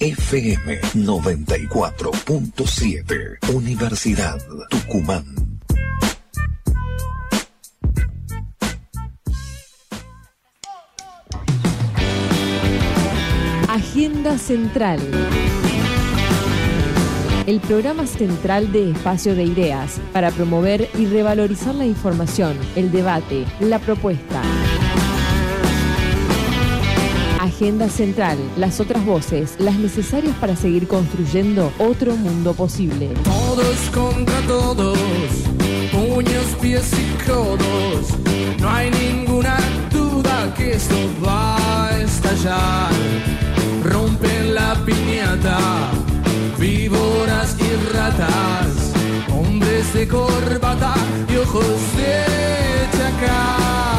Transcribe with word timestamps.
FM 0.00 0.80
94.7 0.94 3.52
Universidad 3.52 4.38
Tucumán. 4.70 5.24
Agenda 13.68 14.38
Central. 14.38 15.00
El 17.48 17.58
programa 17.58 18.06
central 18.06 18.70
de 18.70 18.92
Espacio 18.92 19.34
de 19.34 19.42
Ideas 19.42 20.00
para 20.12 20.30
promover 20.30 20.88
y 20.96 21.06
revalorizar 21.06 21.74
la 21.74 21.86
información, 21.86 22.56
el 22.76 22.92
debate, 22.92 23.46
la 23.58 23.80
propuesta. 23.80 24.42
Agenda 27.48 27.88
Central, 27.88 28.38
las 28.58 28.78
otras 28.78 29.04
voces, 29.06 29.56
las 29.58 29.76
necesarias 29.76 30.36
para 30.36 30.54
seguir 30.54 30.86
construyendo 30.86 31.72
otro 31.78 32.14
mundo 32.14 32.52
posible. 32.52 33.08
Todos 33.24 33.90
contra 33.94 34.38
todos, 34.42 34.98
puños, 35.90 36.44
pies 36.60 36.90
y 36.92 37.28
codos. 37.28 38.08
No 38.60 38.68
hay 38.68 38.90
ninguna 38.90 39.56
duda 39.90 40.52
que 40.54 40.72
esto 40.72 40.94
va 41.24 41.86
a 41.86 41.98
estallar. 41.98 42.92
Rompen 43.82 44.54
la 44.54 44.74
piñata, 44.84 45.58
víboras 46.58 47.56
y 47.58 47.94
ratas, 47.96 48.92
hombres 49.32 49.94
de 49.94 50.06
corbata 50.06 50.94
y 51.32 51.36
ojos 51.36 51.64
de 51.96 52.98
chacal. 52.98 53.97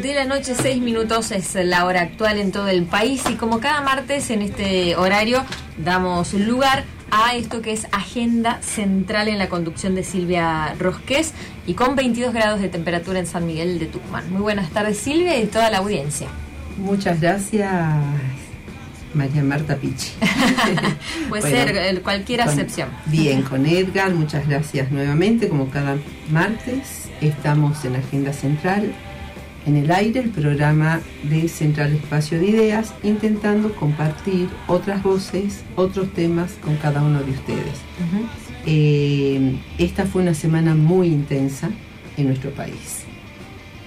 De 0.00 0.14
la 0.14 0.24
noche, 0.24 0.54
6 0.54 0.80
minutos 0.80 1.32
es 1.32 1.54
la 1.54 1.84
hora 1.84 2.00
actual 2.00 2.38
en 2.38 2.50
todo 2.50 2.68
el 2.68 2.84
país 2.84 3.22
y 3.28 3.34
como 3.34 3.60
cada 3.60 3.82
martes 3.82 4.30
en 4.30 4.40
este 4.40 4.96
horario 4.96 5.44
damos 5.76 6.32
lugar 6.32 6.84
a 7.10 7.34
esto 7.34 7.60
que 7.60 7.72
es 7.72 7.86
agenda 7.92 8.58
central 8.62 9.28
en 9.28 9.36
la 9.36 9.50
conducción 9.50 9.94
de 9.94 10.02
Silvia 10.02 10.74
Rosqués 10.78 11.32
y 11.66 11.74
con 11.74 11.94
22 11.94 12.32
grados 12.32 12.60
de 12.60 12.70
temperatura 12.70 13.18
en 13.18 13.26
San 13.26 13.46
Miguel 13.46 13.78
de 13.78 13.86
Tucumán. 13.86 14.30
Muy 14.32 14.40
buenas 14.40 14.70
tardes 14.70 14.96
Silvia 14.96 15.38
y 15.38 15.44
toda 15.46 15.68
la 15.68 15.78
audiencia. 15.78 16.28
Muchas 16.78 17.20
gracias 17.20 17.70
María 19.12 19.42
Marta 19.42 19.76
Pichi. 19.76 20.12
Puede 21.28 21.42
ser 21.42 22.02
cualquier 22.02 22.40
acepción. 22.40 22.88
Bien, 23.06 23.42
con 23.42 23.66
Edgar, 23.66 24.10
muchas 24.14 24.48
gracias 24.48 24.90
nuevamente, 24.90 25.48
como 25.48 25.68
cada 25.68 25.98
martes. 26.30 27.10
Estamos 27.20 27.84
en 27.84 27.96
Agenda 27.96 28.32
Central 28.32 28.94
en 29.66 29.76
el 29.76 29.90
aire 29.90 30.20
el 30.20 30.30
programa 30.30 31.00
de 31.22 31.48
Central 31.48 31.92
Espacio 31.92 32.38
de 32.38 32.46
Ideas, 32.46 32.94
intentando 33.02 33.74
compartir 33.74 34.48
otras 34.66 35.02
voces, 35.02 35.62
otros 35.76 36.12
temas 36.12 36.52
con 36.62 36.76
cada 36.76 37.02
uno 37.02 37.22
de 37.22 37.30
ustedes. 37.30 37.78
Eh, 38.66 39.56
esta 39.78 40.06
fue 40.06 40.22
una 40.22 40.34
semana 40.34 40.74
muy 40.74 41.08
intensa 41.08 41.70
en 42.16 42.26
nuestro 42.26 42.50
país. 42.50 43.04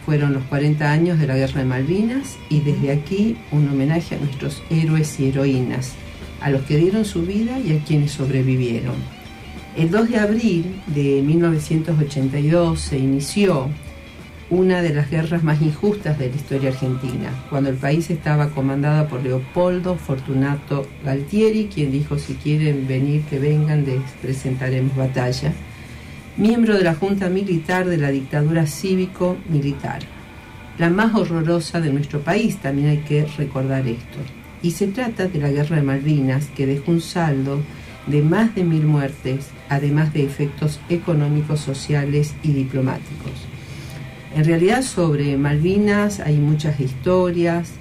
Fueron 0.06 0.34
los 0.34 0.44
40 0.44 0.92
años 0.92 1.20
de 1.20 1.28
la 1.28 1.36
Guerra 1.36 1.62
de 1.62 1.66
Malvinas 1.66 2.38
y 2.50 2.60
desde 2.60 2.92
aquí 2.92 3.38
un 3.52 3.68
homenaje 3.68 4.16
a 4.16 4.20
nuestros 4.20 4.62
héroes 4.70 5.20
y 5.20 5.30
heroínas, 5.30 5.94
a 6.42 6.52
los 6.52 6.62
que 6.64 6.78
dieron 6.78 7.06
su 7.06 7.24
vida 7.24 7.60
y 7.60 7.76
a 7.76 7.84
quienes 7.84 8.12
sobrevivieron. 8.12 8.96
El 9.76 9.90
2 9.90 10.10
de 10.10 10.20
abril 10.20 10.82
de 10.88 11.22
1982 11.22 12.80
se 12.80 12.98
inició 12.98 13.70
una 14.50 14.84
de 14.84 14.94
las 14.94 15.10
guerras 15.10 15.44
más 15.44 15.62
injustas 15.62 16.20
de 16.20 16.30
la 16.30 16.36
historia 16.36 16.70
argentina, 16.70 17.32
cuando 17.50 17.72
el 17.72 17.78
país 17.78 18.12
estaba 18.12 18.50
comandado 18.50 19.08
por 19.08 19.24
Leopoldo 19.24 19.96
Fortunato 19.96 20.88
Galtieri, 21.04 21.66
quien 21.74 21.92
dijo 21.92 22.20
si 22.20 22.36
quieren 22.36 22.88
venir 22.88 23.24
que 23.24 23.40
vengan, 23.40 23.86
les 23.86 24.02
presentaremos 24.22 24.96
batalla, 24.96 25.52
miembro 26.38 26.78
de 26.78 26.84
la 26.84 26.94
Junta 26.94 27.28
Militar 27.30 27.88
de 27.88 27.98
la 27.98 28.12
dictadura 28.12 28.68
cívico-militar, 28.68 30.02
la 30.78 30.90
más 30.92 31.16
horrorosa 31.16 31.82
de 31.82 31.92
nuestro 31.92 32.20
país, 32.20 32.58
también 32.58 32.90
hay 32.90 32.98
que 33.00 33.26
recordar 33.38 33.88
esto. 33.88 34.20
Y 34.62 34.72
se 34.72 34.88
trata 34.88 35.28
de 35.28 35.40
la 35.40 35.50
Guerra 35.50 35.78
de 35.78 35.82
Malvinas, 35.82 36.48
que 36.56 36.68
dejó 36.68 36.92
un 36.92 37.02
saldo 37.02 37.62
de 38.06 38.22
más 38.22 38.54
de 38.54 38.64
mil 38.64 38.86
muertes, 38.86 39.48
además 39.70 40.14
de 40.14 40.24
efectos 40.24 40.80
económicos, 40.90 41.62
sociales 41.62 42.36
y 42.44 42.52
diplomáticos. 42.52 43.55
En 44.36 44.44
realidad 44.44 44.82
sobre 44.82 45.38
Malvinas 45.38 46.20
hay 46.20 46.36
muchas 46.36 46.82
historias, 46.82 47.72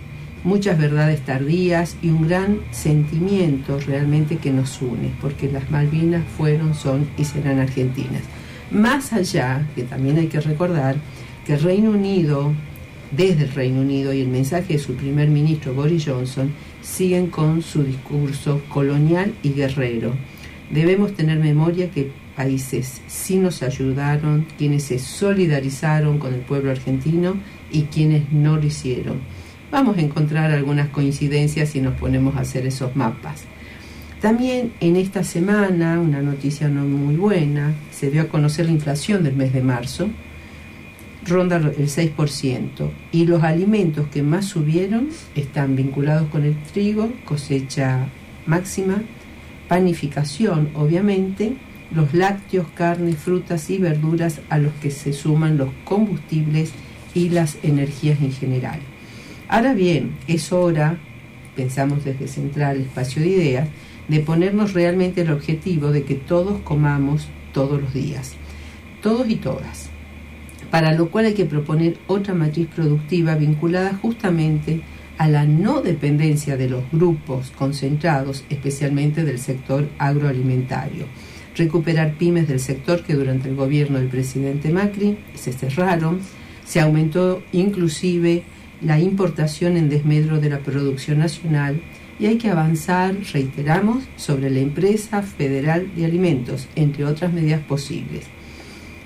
muchas 0.44 0.78
verdades 0.78 1.20
tardías 1.22 1.96
y 2.00 2.10
un 2.10 2.28
gran 2.28 2.60
sentimiento 2.70 3.80
realmente 3.80 4.36
que 4.36 4.52
nos 4.52 4.80
une, 4.80 5.10
porque 5.20 5.50
las 5.50 5.68
Malvinas 5.72 6.22
fueron, 6.36 6.76
son 6.76 7.08
y 7.18 7.24
serán 7.24 7.58
argentinas. 7.58 8.22
Más 8.70 9.12
allá, 9.12 9.66
que 9.74 9.82
también 9.82 10.16
hay 10.16 10.28
que 10.28 10.40
recordar, 10.40 10.94
que 11.44 11.54
el 11.54 11.60
Reino 11.60 11.90
Unido, 11.90 12.52
desde 13.10 13.46
el 13.46 13.52
Reino 13.52 13.80
Unido 13.80 14.12
y 14.12 14.20
el 14.20 14.28
mensaje 14.28 14.74
de 14.74 14.78
su 14.78 14.94
primer 14.94 15.30
ministro 15.30 15.74
Boris 15.74 16.04
Johnson, 16.06 16.52
siguen 16.82 17.30
con 17.30 17.62
su 17.62 17.82
discurso 17.82 18.62
colonial 18.68 19.34
y 19.42 19.54
guerrero. 19.54 20.12
Debemos 20.70 21.14
tener 21.14 21.40
memoria 21.40 21.90
que 21.90 22.12
países 22.36 23.00
sí 23.06 23.36
nos 23.36 23.62
ayudaron, 23.62 24.46
quienes 24.58 24.84
se 24.84 24.98
solidarizaron 24.98 26.18
con 26.18 26.34
el 26.34 26.40
pueblo 26.40 26.70
argentino 26.70 27.36
y 27.70 27.82
quienes 27.82 28.32
no 28.32 28.56
lo 28.56 28.66
hicieron. 28.66 29.20
Vamos 29.70 29.96
a 29.98 30.02
encontrar 30.02 30.50
algunas 30.52 30.88
coincidencias 30.88 31.70
si 31.70 31.80
nos 31.80 31.94
ponemos 31.94 32.36
a 32.36 32.40
hacer 32.40 32.66
esos 32.66 32.94
mapas. 32.94 33.44
También 34.20 34.72
en 34.80 34.96
esta 34.96 35.22
semana, 35.22 36.00
una 36.00 36.22
noticia 36.22 36.68
no 36.68 36.84
muy 36.84 37.16
buena, 37.16 37.74
se 37.90 38.10
dio 38.10 38.22
a 38.22 38.28
conocer 38.28 38.66
la 38.66 38.72
inflación 38.72 39.22
del 39.22 39.36
mes 39.36 39.52
de 39.52 39.62
marzo, 39.62 40.08
ronda 41.26 41.56
el 41.56 41.88
6%, 41.88 42.90
y 43.12 43.26
los 43.26 43.42
alimentos 43.42 44.06
que 44.08 44.22
más 44.22 44.46
subieron 44.46 45.08
están 45.34 45.76
vinculados 45.76 46.28
con 46.28 46.44
el 46.44 46.56
trigo, 46.72 47.12
cosecha 47.24 48.06
máxima, 48.46 49.02
panificación, 49.68 50.70
obviamente, 50.74 51.56
los 51.94 52.12
lácteos, 52.12 52.66
carnes, 52.74 53.16
frutas 53.16 53.70
y 53.70 53.78
verduras 53.78 54.40
a 54.48 54.58
los 54.58 54.72
que 54.74 54.90
se 54.90 55.12
suman 55.12 55.56
los 55.56 55.70
combustibles 55.84 56.72
y 57.14 57.28
las 57.28 57.56
energías 57.62 58.20
en 58.20 58.32
general. 58.32 58.80
Ahora 59.48 59.74
bien, 59.74 60.16
es 60.26 60.52
hora, 60.52 60.98
pensamos 61.54 62.04
desde 62.04 62.26
Central 62.26 62.80
Espacio 62.80 63.22
de 63.22 63.28
Ideas, 63.28 63.68
de 64.08 64.20
ponernos 64.20 64.72
realmente 64.72 65.22
el 65.22 65.30
objetivo 65.30 65.92
de 65.92 66.02
que 66.02 66.16
todos 66.16 66.60
comamos 66.62 67.28
todos 67.52 67.80
los 67.80 67.94
días, 67.94 68.32
todos 69.00 69.28
y 69.28 69.36
todas, 69.36 69.88
para 70.70 70.92
lo 70.92 71.10
cual 71.10 71.26
hay 71.26 71.34
que 71.34 71.44
proponer 71.44 71.98
otra 72.08 72.34
matriz 72.34 72.66
productiva 72.74 73.36
vinculada 73.36 73.96
justamente 74.02 74.82
a 75.16 75.28
la 75.28 75.44
no 75.44 75.80
dependencia 75.80 76.56
de 76.56 76.68
los 76.68 76.82
grupos 76.90 77.52
concentrados, 77.52 78.44
especialmente 78.50 79.22
del 79.22 79.38
sector 79.38 79.88
agroalimentario 79.98 81.06
recuperar 81.56 82.14
pymes 82.14 82.48
del 82.48 82.60
sector 82.60 83.02
que 83.02 83.14
durante 83.14 83.48
el 83.48 83.56
gobierno 83.56 83.98
del 83.98 84.08
presidente 84.08 84.70
Macri 84.70 85.18
se 85.34 85.52
cerraron, 85.52 86.20
se 86.64 86.80
aumentó 86.80 87.42
inclusive 87.52 88.42
la 88.80 88.98
importación 88.98 89.76
en 89.76 89.88
desmedro 89.88 90.40
de 90.40 90.50
la 90.50 90.58
producción 90.58 91.18
nacional 91.18 91.80
y 92.18 92.26
hay 92.26 92.38
que 92.38 92.50
avanzar, 92.50 93.16
reiteramos, 93.32 94.04
sobre 94.16 94.50
la 94.50 94.60
empresa 94.60 95.22
federal 95.22 95.90
de 95.96 96.04
alimentos, 96.04 96.68
entre 96.76 97.04
otras 97.04 97.32
medidas 97.32 97.60
posibles. 97.62 98.24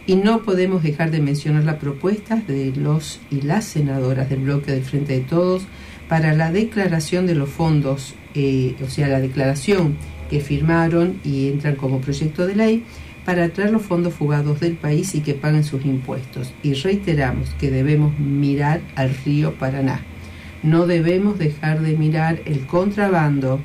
Y 0.07 0.17
no 0.17 0.43
podemos 0.43 0.83
dejar 0.83 1.11
de 1.11 1.21
mencionar 1.21 1.65
la 1.65 1.79
propuesta 1.79 2.37
de 2.37 2.73
los 2.75 3.21
y 3.31 3.43
las 3.43 3.67
senadoras 3.67 4.31
del 4.31 4.41
bloque 4.41 4.73
del 4.73 4.85
Frente 4.85 5.15
de 5.15 5.21
Todos 5.21 5.65
para 6.09 6.33
la 6.33 6.51
declaración 6.51 7.27
de 7.27 7.35
los 7.35 7.51
fondos, 7.51 8.15
eh, 8.35 8.75
o 8.83 8.89
sea, 8.89 9.09
la 9.09 9.21
declaración 9.21 9.97
que 10.29 10.41
firmaron 10.41 11.21
y 11.25 11.49
entran 11.49 11.77
como 11.77 12.01
proyecto 12.01 12.47
de 12.47 12.57
ley 12.57 12.85
para 13.25 13.45
atraer 13.45 13.71
los 13.71 13.83
fondos 13.83 14.15
fugados 14.15 14.61
del 14.61 14.75
país 14.75 15.15
y 15.15 15.21
que 15.21 15.35
paguen 15.35 15.65
sus 15.65 15.85
impuestos. 15.85 16.53
Y 16.63 16.75
reiteramos 16.75 17.51
que 17.61 17.71
debemos 17.71 18.19
mirar 18.19 18.81
al 18.97 19.15
río 19.25 19.55
Paraná. 19.55 20.01
No 20.63 20.87
debemos 20.87 21.39
dejar 21.39 21.83
de 21.83 21.97
mirar 21.97 22.41
el 22.47 22.67
contrabando 22.67 23.61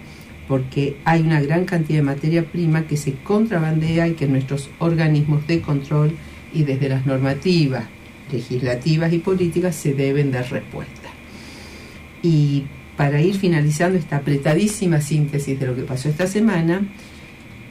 porque 0.47 0.97
hay 1.05 1.21
una 1.21 1.41
gran 1.41 1.65
cantidad 1.65 1.99
de 1.99 2.03
materia 2.03 2.43
prima 2.43 2.83
que 2.83 2.97
se 2.97 3.13
contrabandea 3.13 4.07
y 4.07 4.13
que 4.13 4.27
nuestros 4.27 4.69
organismos 4.79 5.47
de 5.47 5.61
control 5.61 6.17
y 6.53 6.63
desde 6.63 6.89
las 6.89 7.05
normativas 7.05 7.85
legislativas 8.31 9.13
y 9.13 9.19
políticas 9.19 9.75
se 9.75 9.93
deben 9.93 10.31
dar 10.31 10.49
respuesta. 10.51 11.09
Y 12.21 12.65
para 12.97 13.21
ir 13.21 13.35
finalizando 13.35 13.97
esta 13.97 14.17
apretadísima 14.17 15.01
síntesis 15.01 15.59
de 15.59 15.67
lo 15.67 15.75
que 15.75 15.83
pasó 15.83 16.09
esta 16.09 16.27
semana, 16.27 16.87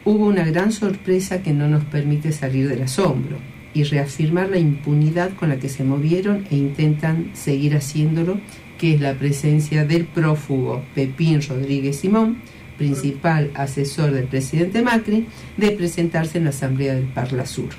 hubo 0.04 0.26
una 0.26 0.44
gran 0.44 0.72
sorpresa 0.72 1.42
que 1.42 1.52
no 1.52 1.68
nos 1.68 1.84
permite 1.84 2.32
salir 2.32 2.68
del 2.68 2.82
asombro 2.82 3.36
y 3.74 3.84
reafirmar 3.84 4.50
la 4.50 4.58
impunidad 4.58 5.30
con 5.34 5.48
la 5.48 5.58
que 5.58 5.68
se 5.68 5.84
movieron 5.84 6.46
e 6.50 6.56
intentan 6.56 7.30
seguir 7.34 7.74
haciéndolo, 7.74 8.38
que 8.78 8.94
es 8.94 9.00
la 9.00 9.14
presencia 9.14 9.84
del 9.84 10.04
prófugo 10.04 10.82
Pepín 10.94 11.40
Rodríguez 11.40 11.96
Simón, 11.96 12.38
principal 12.76 13.50
asesor 13.54 14.10
del 14.10 14.24
presidente 14.24 14.82
Macri, 14.82 15.26
de 15.56 15.70
presentarse 15.70 16.38
en 16.38 16.44
la 16.44 16.50
Asamblea 16.50 16.94
del 16.94 17.04
Parla 17.04 17.46
Sur. 17.46 17.70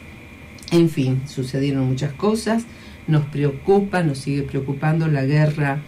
En 0.71 0.89
fin, 0.89 1.21
sucedieron 1.27 1.87
muchas 1.87 2.13
cosas, 2.13 2.63
nos 3.07 3.25
preocupa, 3.25 4.01
nos 4.01 4.19
sigue 4.19 4.43
preocupando 4.43 5.07
la 5.07 5.25
guerra 5.25 5.81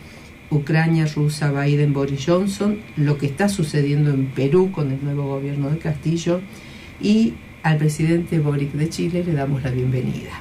Ucrania, 0.51 1.07
rusa, 1.07 1.51
Biden, 1.51 1.94
Boris 1.94 2.25
Johnson, 2.25 2.80
lo 2.97 3.18
que 3.18 3.25
está 3.25 3.50
sucediendo 3.50 4.12
en 4.12 4.27
Perú 4.27 4.71
con 4.71 4.92
el 4.92 5.03
nuevo 5.03 5.27
gobierno 5.27 5.69
de 5.69 5.77
Castillo 5.80 6.42
y 7.01 7.33
al 7.63 7.77
presidente 7.77 8.39
Boric 8.39 8.74
de 8.74 8.89
Chile 8.89 9.24
le 9.25 9.33
damos 9.33 9.63
la 9.63 9.71
bienvenida. 9.71 10.31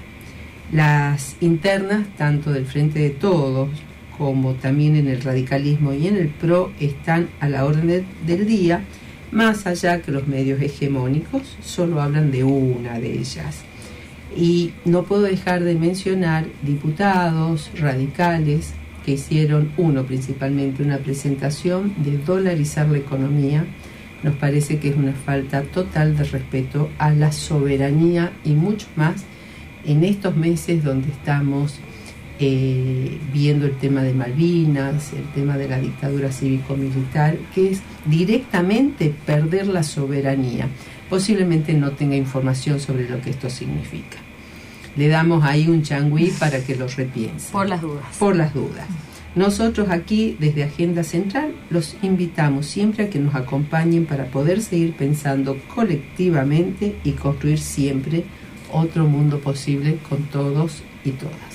Las 0.73 1.37
internas, 1.41 2.07
tanto 2.17 2.53
del 2.53 2.67
Frente 2.67 2.99
de 2.99 3.11
Todos 3.11 3.71
como 4.19 4.55
también 4.55 4.97
en 4.97 5.09
el 5.09 5.23
radicalismo 5.23 5.93
y 5.93 6.07
en 6.07 6.17
el 6.17 6.29
PRO, 6.29 6.73
están 6.79 7.29
a 7.41 7.49
la 7.49 7.65
orden 7.65 8.07
del 8.27 8.47
día, 8.47 8.85
más 9.33 9.67
allá 9.67 10.03
que 10.03 10.13
los 10.13 10.29
medios 10.29 10.61
hegemónicos 10.61 11.57
solo 11.63 12.01
hablan 12.01 12.31
de 12.31 12.45
una 12.45 13.01
de 13.01 13.19
ellas. 13.19 13.63
Y 14.37 14.73
no 14.85 15.05
puedo 15.05 15.23
dejar 15.23 15.65
de 15.65 15.75
mencionar 15.75 16.47
diputados 16.63 17.71
radicales 17.79 18.75
que 19.05 19.13
hicieron, 19.13 19.71
uno 19.77 20.05
principalmente, 20.05 20.83
una 20.83 20.99
presentación 20.99 21.95
de 21.99 22.19
dolarizar 22.19 22.89
la 22.89 22.99
economía, 22.99 23.65
nos 24.23 24.35
parece 24.37 24.79
que 24.79 24.89
es 24.89 24.97
una 24.97 25.13
falta 25.13 25.63
total 25.63 26.17
de 26.17 26.25
respeto 26.25 26.91
a 26.99 27.11
la 27.11 27.31
soberanía 27.31 28.33
y 28.43 28.51
mucho 28.51 28.87
más 28.97 29.25
en 29.85 30.03
estos 30.03 30.35
meses 30.35 30.83
donde 30.83 31.09
estamos 31.09 31.79
eh, 32.41 33.19
viendo 33.33 33.67
el 33.67 33.77
tema 33.77 34.03
de 34.03 34.15
Malvinas, 34.15 35.13
el 35.13 35.27
tema 35.35 35.59
de 35.59 35.69
la 35.69 35.79
dictadura 35.79 36.33
cívico-militar, 36.33 37.37
que 37.55 37.73
es 37.73 37.83
directamente 38.07 39.15
perder 39.27 39.67
la 39.67 39.83
soberanía. 39.83 40.69
Posiblemente 41.11 41.75
no 41.75 41.93
tenga 41.93 42.17
información 42.17 42.81
sobre 42.81 43.09
lo 43.09 43.21
que 43.21 43.31
esto 43.31 43.51
significa 43.51 44.24
le 44.97 45.09
damos 45.09 45.45
ahí 45.45 45.69
un 45.69 45.83
changüí 45.83 46.31
para 46.39 46.61
que 46.65 46.77
lo 46.77 46.87
repiense. 46.89 47.53
Por 47.53 47.69
las 47.69 47.81
dudas. 47.81 48.05
Por 48.19 48.37
las 48.37 48.55
dudas. 48.55 48.87
Nosotros 49.35 49.89
aquí, 49.91 50.37
desde 50.39 50.63
Agenda 50.63 51.03
Central, 51.03 51.55
los 51.69 51.97
invitamos 52.03 52.67
siempre 52.67 53.05
a 53.05 53.11
que 53.11 53.19
nos 53.19 53.35
acompañen 53.35 54.07
para 54.07 54.27
poder 54.27 54.63
seguir 54.63 54.95
pensando 54.95 55.59
colectivamente 55.75 56.97
y 57.03 57.13
construir 57.13 57.59
siempre 57.59 58.25
otro 58.73 59.07
mundo 59.07 59.41
posible 59.41 59.99
con 60.09 60.23
todos 60.25 60.83
y 61.05 61.11
todas. 61.11 61.54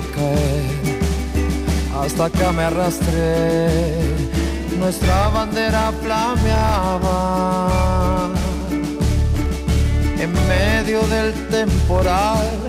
Caer, 0.00 0.98
hasta 2.00 2.30
que 2.30 2.52
me 2.52 2.64
arrastré, 2.64 3.68
nuestra 4.78 5.28
bandera 5.28 5.92
flameaba. 6.02 7.68
En 10.18 10.32
medio 10.48 11.00
del 11.08 11.32
temporal. 11.48 12.66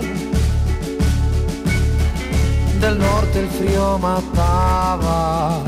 Del 2.80 2.96
norte 2.96 3.40
el 3.40 3.48
frío 3.48 3.98
mataba, 3.98 5.64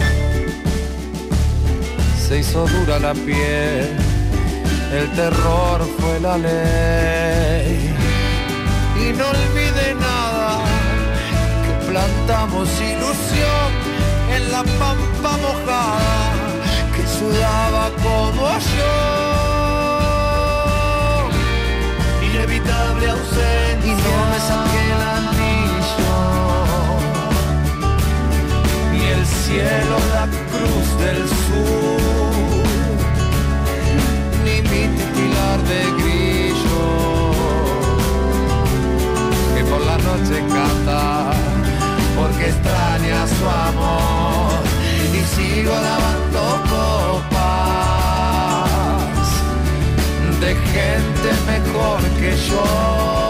se 2.28 2.38
hizo 2.38 2.66
dura 2.68 3.00
la 3.00 3.14
piel, 3.14 3.96
el 4.92 5.10
terror 5.16 5.80
fue 5.98 6.20
la 6.20 6.38
ley. 6.38 7.92
Y 8.96 9.12
no 9.12 9.24
que 9.54 9.69
plantamos 12.26 12.68
ilusión 12.80 13.70
en 14.34 14.52
la 14.52 14.62
pampa 14.78 15.36
mojada, 15.38 16.39
porque 42.40 42.48
extraña 42.48 43.26
su 43.26 43.48
amor, 43.48 44.62
y 45.12 45.20
sigo 45.34 45.72
lavando 45.72 46.62
copas 46.70 47.40
de 50.40 50.54
gente 50.54 51.28
mejor 51.46 52.00
que 52.18 52.30
yo. 52.48 53.29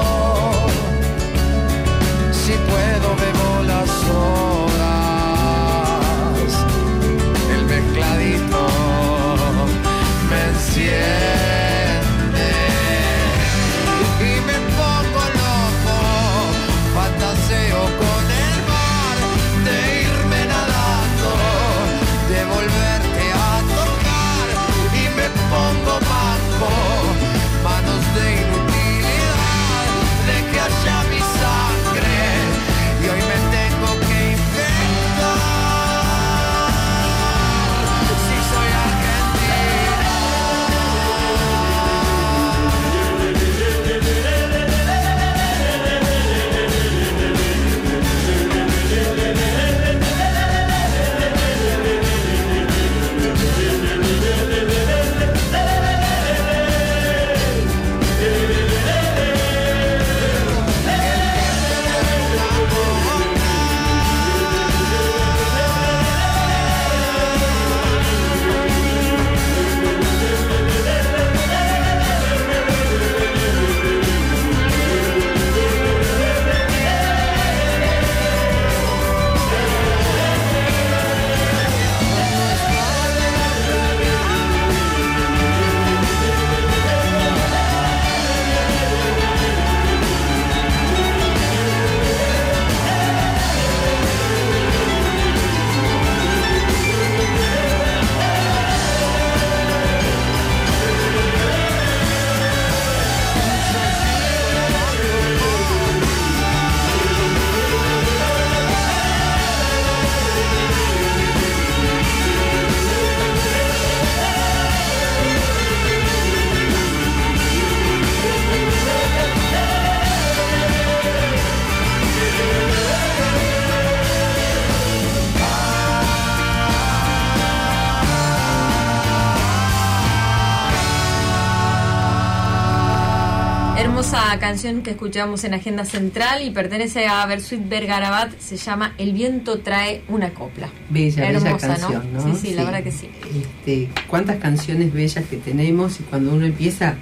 Canción 134.50 134.82
que 134.82 134.90
escuchamos 134.90 135.44
en 135.44 135.54
Agenda 135.54 135.84
Central 135.84 136.42
y 136.42 136.50
pertenece 136.50 137.06
a 137.06 137.24
Bersuit 137.24 137.68
Bergarabat, 137.68 138.36
se 138.40 138.56
llama 138.56 138.94
El 138.98 139.12
viento 139.12 139.60
trae 139.60 140.02
una 140.08 140.30
copla. 140.30 140.68
Bella, 140.88 141.30
bella 141.30 141.56
canción, 141.56 142.12
¿no? 142.12 142.20
Sí, 142.20 142.48
sí, 142.48 142.54
la 142.54 142.64
verdad 142.64 142.82
que 142.82 142.90
sí. 142.90 143.08
Este, 143.32 143.88
cuántas 144.08 144.38
canciones 144.38 144.92
bellas 144.92 145.24
que 145.26 145.36
tenemos 145.36 146.00
y 146.00 146.02
cuando 146.02 146.32
uno 146.32 146.46
empieza 146.46 146.96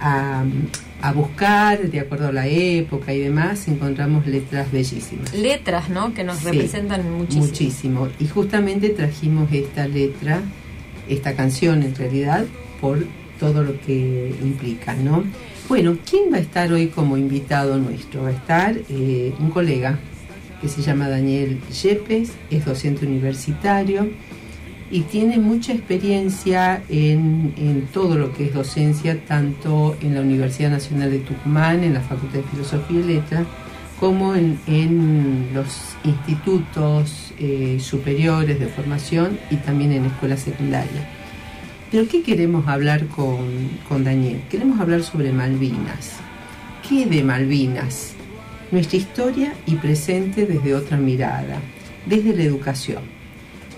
a, 0.00 0.44
a 1.02 1.12
buscar 1.12 1.82
de 1.82 1.98
acuerdo 1.98 2.28
a 2.28 2.32
la 2.32 2.46
época 2.46 3.12
y 3.12 3.18
demás, 3.18 3.66
encontramos 3.66 4.24
letras 4.28 4.70
bellísimas. 4.70 5.34
Letras, 5.34 5.88
¿no? 5.90 6.14
Que 6.14 6.22
nos 6.22 6.38
Sí, 6.38 6.44
representan 6.44 7.10
muchísimo. 7.10 7.46
Muchísimo. 7.46 8.08
Y 8.20 8.28
justamente 8.28 8.90
trajimos 8.90 9.50
esta 9.52 9.88
letra, 9.88 10.42
esta 11.08 11.34
canción 11.34 11.82
en 11.82 11.92
realidad, 11.96 12.44
por 12.80 13.04
todo 13.40 13.64
lo 13.64 13.80
que 13.80 14.32
implica, 14.40 14.94
¿no? 14.94 15.24
Bueno, 15.66 15.96
¿quién 16.08 16.30
va 16.30 16.36
a 16.36 16.40
estar 16.40 16.70
hoy 16.72 16.88
como 16.88 17.16
invitado 17.16 17.78
nuestro? 17.78 18.24
Va 18.24 18.28
a 18.28 18.32
estar 18.32 18.76
eh, 18.90 19.32
un 19.40 19.50
colega 19.50 19.98
que 20.60 20.68
se 20.68 20.82
llama 20.82 21.08
Daniel 21.08 21.58
Yepes, 21.82 22.32
es 22.50 22.66
docente 22.66 23.06
universitario 23.06 24.10
y 24.90 25.00
tiene 25.02 25.38
mucha 25.38 25.72
experiencia 25.72 26.82
en, 26.90 27.88
todo 27.94 28.16
lo 28.16 28.34
que 28.34 28.44
es 28.44 28.54
docencia, 28.54 29.24
tanto 29.24 29.96
en 30.02 30.14
la 30.14 30.20
Universidad 30.20 30.70
Nacional 30.70 31.10
de 31.10 31.20
Tucumán, 31.20 31.82
en 31.82 31.94
la 31.94 32.00
Facultad 32.00 32.40
de 32.40 32.44
Filosofía 32.44 33.00
y 33.00 33.02
Letras, 33.02 33.46
como 33.98 34.34
en, 34.34 34.58
en 34.66 35.48
los 35.54 35.96
institutos 36.04 37.32
eh, 37.38 37.78
superiores 37.80 38.60
de 38.60 38.66
formación 38.66 39.38
y 39.50 39.56
también 39.56 39.92
en 39.92 40.04
escuelas 40.04 40.40
secundarias. 40.40 41.13
Pero 41.94 42.08
¿qué 42.08 42.22
queremos 42.22 42.66
hablar 42.66 43.06
con, 43.06 43.38
con 43.88 44.02
Daniel? 44.02 44.40
Queremos 44.50 44.80
hablar 44.80 45.04
sobre 45.04 45.30
Malvinas. 45.30 46.16
¿Qué 46.88 47.06
de 47.06 47.22
Malvinas? 47.22 48.14
Nuestra 48.72 48.96
historia 48.96 49.54
y 49.64 49.76
presente 49.76 50.44
desde 50.44 50.74
otra 50.74 50.96
mirada, 50.96 51.60
desde 52.04 52.34
la 52.34 52.42
educación. 52.42 53.04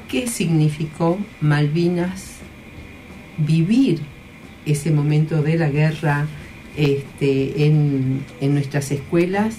¿Qué 0.08 0.28
significó 0.28 1.18
Malvinas 1.42 2.36
vivir 3.36 4.00
ese 4.64 4.90
momento 4.92 5.42
de 5.42 5.58
la 5.58 5.68
guerra 5.68 6.26
este, 6.74 7.66
en, 7.66 8.24
en 8.40 8.54
nuestras 8.54 8.92
escuelas? 8.92 9.58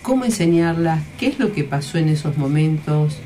¿Cómo 0.00 0.24
enseñarlas? 0.24 1.02
¿Qué 1.20 1.26
es 1.26 1.38
lo 1.38 1.52
que 1.52 1.64
pasó 1.64 1.98
en 1.98 2.08
esos 2.08 2.38
momentos? 2.38 3.18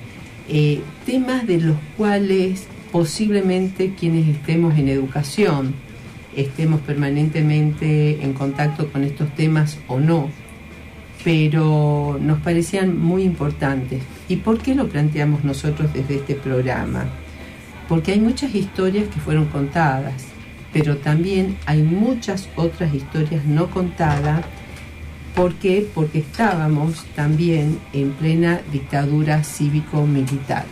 Eh, 0.48 0.80
temas 1.06 1.46
de 1.46 1.60
los 1.60 1.76
cuales 1.96 2.66
posiblemente 2.96 3.92
quienes 3.94 4.26
estemos 4.26 4.78
en 4.78 4.88
educación 4.88 5.74
estemos 6.34 6.80
permanentemente 6.80 8.22
en 8.22 8.32
contacto 8.32 8.90
con 8.90 9.04
estos 9.04 9.28
temas 9.34 9.78
o 9.86 10.00
no, 10.00 10.30
pero 11.22 12.18
nos 12.18 12.38
parecían 12.40 12.98
muy 12.98 13.24
importantes. 13.24 14.00
¿Y 14.30 14.36
por 14.36 14.56
qué 14.62 14.74
lo 14.74 14.88
planteamos 14.88 15.44
nosotros 15.44 15.92
desde 15.92 16.14
este 16.14 16.36
programa? 16.36 17.04
Porque 17.86 18.12
hay 18.12 18.20
muchas 18.20 18.54
historias 18.54 19.08
que 19.08 19.20
fueron 19.20 19.44
contadas, 19.44 20.24
pero 20.72 20.96
también 20.96 21.58
hay 21.66 21.82
muchas 21.82 22.48
otras 22.56 22.94
historias 22.94 23.44
no 23.44 23.68
contadas. 23.68 24.42
¿Por 25.34 25.52
qué? 25.56 25.86
Porque 25.94 26.20
estábamos 26.20 27.04
también 27.14 27.78
en 27.92 28.12
plena 28.12 28.62
dictadura 28.72 29.44
cívico-militar. 29.44 30.64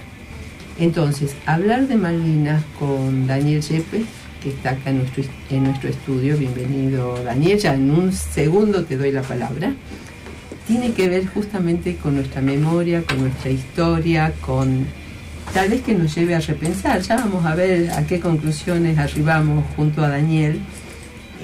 Entonces, 0.79 1.37
hablar 1.47 1.87
de 1.87 1.97
Malvinas 1.97 2.63
con 2.79 3.27
Daniel 3.27 3.63
Yepes, 3.63 4.07
que 4.43 4.49
está 4.51 4.71
acá 4.71 4.91
en 4.91 4.99
nuestro, 4.99 5.23
en 5.51 5.65
nuestro 5.65 5.89
estudio, 5.89 6.37
bienvenido 6.37 7.23
Daniel, 7.23 7.59
ya 7.59 7.75
en 7.75 7.91
un 7.93 8.13
segundo 8.13 8.85
te 8.85 8.97
doy 8.97 9.13
la 9.13 9.23
palabra, 9.23 9.73
tiene 10.67 10.93
que 10.93 11.09
ver 11.09 11.27
justamente 11.27 11.97
con 11.97 12.17
nuestra 12.17 12.41
memoria, 12.41 13.05
con 13.05 13.21
nuestra 13.21 13.51
historia, 13.51 14.33
con 14.41 14.87
tal 15.53 15.69
vez 15.69 15.83
que 15.83 15.95
nos 15.95 16.13
lleve 16.15 16.35
a 16.35 16.41
repensar, 16.41 17.01
ya 17.03 17.17
vamos 17.17 17.47
a 17.47 17.55
ver 17.55 17.91
a 17.93 18.05
qué 18.07 18.19
conclusiones 18.19 18.99
arribamos 18.99 19.65
junto 19.77 20.03
a 20.03 20.09
Daniel 20.09 20.59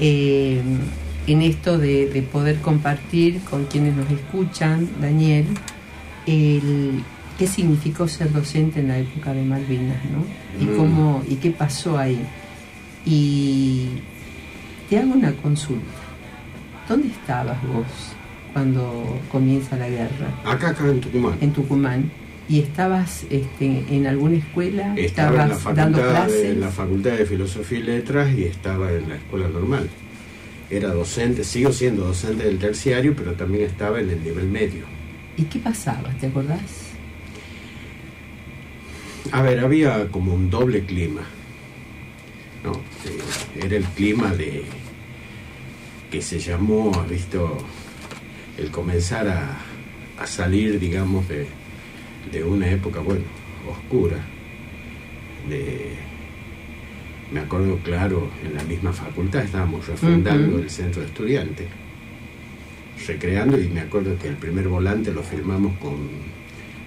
eh, 0.01 0.61
en 1.29 1.43
esto 1.43 1.79
de, 1.79 2.07
de 2.09 2.23
poder 2.23 2.57
compartir 2.57 3.41
con 3.49 3.67
quienes 3.67 3.95
nos 3.95 4.11
escuchan, 4.11 4.89
Daniel, 5.01 5.47
el 6.27 7.05
qué 7.41 7.47
significó 7.47 8.07
ser 8.07 8.31
docente 8.35 8.81
en 8.81 8.89
la 8.89 8.99
época 8.99 9.33
de 9.33 9.43
Malvinas, 9.43 9.97
¿no? 10.13 10.23
Y 10.63 10.67
Mm. 10.69 10.77
cómo 10.77 11.25
y 11.27 11.37
qué 11.37 11.51
pasó 11.51 11.97
ahí. 11.97 12.21
Y 13.07 13.87
te 14.91 14.99
hago 14.99 15.15
una 15.15 15.33
consulta. 15.33 15.87
¿Dónde 16.87 17.09
estabas 17.09 17.57
vos 17.67 17.87
cuando 18.53 19.19
comienza 19.33 19.75
la 19.79 19.89
guerra? 19.89 20.29
Acá, 20.45 20.69
acá 20.69 20.87
en 20.87 21.01
Tucumán. 21.01 21.39
En 21.41 21.53
Tucumán. 21.55 22.11
¿Y 22.47 22.59
estabas 22.61 23.25
este, 23.31 23.85
en 23.89 24.07
alguna 24.07 24.37
escuela? 24.37 24.93
Estaba 24.99 25.31
en 25.45 25.49
la, 25.49 25.55
¿Estabas 25.55 25.77
dando 25.77 25.99
facultad 25.99 26.25
de, 26.27 26.29
clases? 26.29 26.45
en 26.53 26.61
la 26.61 26.69
Facultad 26.69 27.11
de 27.13 27.25
Filosofía 27.25 27.79
y 27.79 27.83
Letras 27.85 28.37
y 28.37 28.45
estaba 28.45 28.93
en 28.93 29.09
la 29.09 29.15
escuela 29.15 29.49
normal. 29.49 29.89
Era 30.69 30.89
docente, 30.93 31.43
sigo 31.45 31.73
siendo 31.73 32.05
docente 32.05 32.45
del 32.45 32.59
terciario, 32.59 33.15
pero 33.17 33.33
también 33.33 33.65
estaba 33.65 33.99
en 33.99 34.11
el 34.11 34.23
nivel 34.23 34.47
medio. 34.47 34.85
¿Y 35.39 35.45
qué 35.45 35.59
pasaba? 35.59 36.11
¿Te 36.21 36.27
acordás? 36.27 36.90
A 39.33 39.43
ver, 39.43 39.61
había 39.61 40.09
como 40.09 40.35
un 40.35 40.51
doble 40.51 40.85
clima. 40.85 41.23
No, 42.65 42.73
eh, 42.73 43.65
era 43.67 43.77
el 43.77 43.85
clima 43.85 44.35
de 44.35 44.65
que 46.11 46.21
se 46.21 46.39
llamó, 46.39 46.93
ha 46.95 47.05
visto, 47.05 47.59
el 48.59 48.71
comenzar 48.71 49.29
a, 49.29 49.59
a 50.19 50.27
salir, 50.27 50.79
digamos, 50.81 51.29
de, 51.29 51.47
de 52.33 52.45
una 52.45 52.69
época, 52.69 53.01
bueno, 53.01 53.25
oscura. 53.69 54.19
De, 55.49 55.95
me 57.33 57.41
acuerdo 57.41 57.79
claro, 57.79 58.29
en 58.45 58.55
la 58.55 58.65
misma 58.65 58.93
facultad 58.93 59.43
estábamos 59.43 59.87
refundando 59.87 60.59
el 60.59 60.69
centro 60.69 61.01
de 61.03 61.09
estudiantes, 61.09 61.69
recreando, 63.07 63.59
y 63.59 63.69
me 63.69 63.81
acuerdo 63.81 64.19
que 64.19 64.29
el 64.29 64.37
primer 64.37 64.69
volante 64.69 65.13
lo 65.13 65.23
firmamos 65.23 65.79
con 65.79 65.97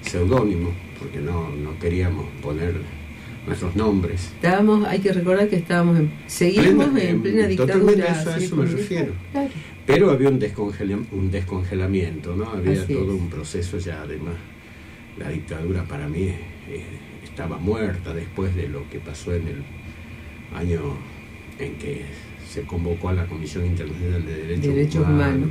seudónimo, 0.01 0.71
porque 0.99 1.19
no, 1.19 1.49
no 1.49 1.77
queríamos 1.79 2.25
poner 2.41 2.75
nuestros 3.45 3.75
nombres. 3.75 4.31
Estábamos, 4.35 4.85
hay 4.87 4.99
que 4.99 5.11
recordar 5.11 5.47
que 5.49 5.57
estábamos 5.57 5.99
en, 5.99 6.11
seguimos 6.27 6.87
Plena- 6.87 7.09
en 7.09 7.21
plena 7.21 7.47
dictadura. 7.47 7.73
totalmente 7.79 8.03
a 8.03 8.21
eso- 8.21 8.29
a 8.31 8.37
eso 8.37 8.55
me 8.55 8.65
refiero. 8.65 9.13
Claro. 9.31 9.49
Pero 9.85 10.11
había 10.11 10.29
un, 10.29 10.39
descongela- 10.39 11.05
un 11.11 11.29
descongelamiento, 11.31 12.35
¿no? 12.35 12.49
Había 12.49 12.81
Así 12.83 12.93
todo 12.93 13.13
es. 13.15 13.21
un 13.21 13.29
proceso 13.29 13.77
ya, 13.79 14.01
además. 14.01 14.35
La 15.19 15.29
dictadura 15.29 15.83
para 15.83 16.07
mí 16.07 16.23
eh, 16.23 16.83
estaba 17.23 17.57
muerta 17.57 18.13
después 18.13 18.55
de 18.55 18.67
lo 18.69 18.89
que 18.89 18.99
pasó 18.99 19.33
en 19.33 19.47
el 19.47 19.63
año 20.57 20.79
en 21.59 21.75
que 21.75 22.05
se 22.49 22.61
convocó 22.63 23.09
a 23.09 23.13
la 23.13 23.25
Comisión 23.25 23.65
Internacional 23.65 24.25
de 24.25 24.35
Derechos, 24.35 24.73
Derechos 24.75 25.07
humanos. 25.07 25.49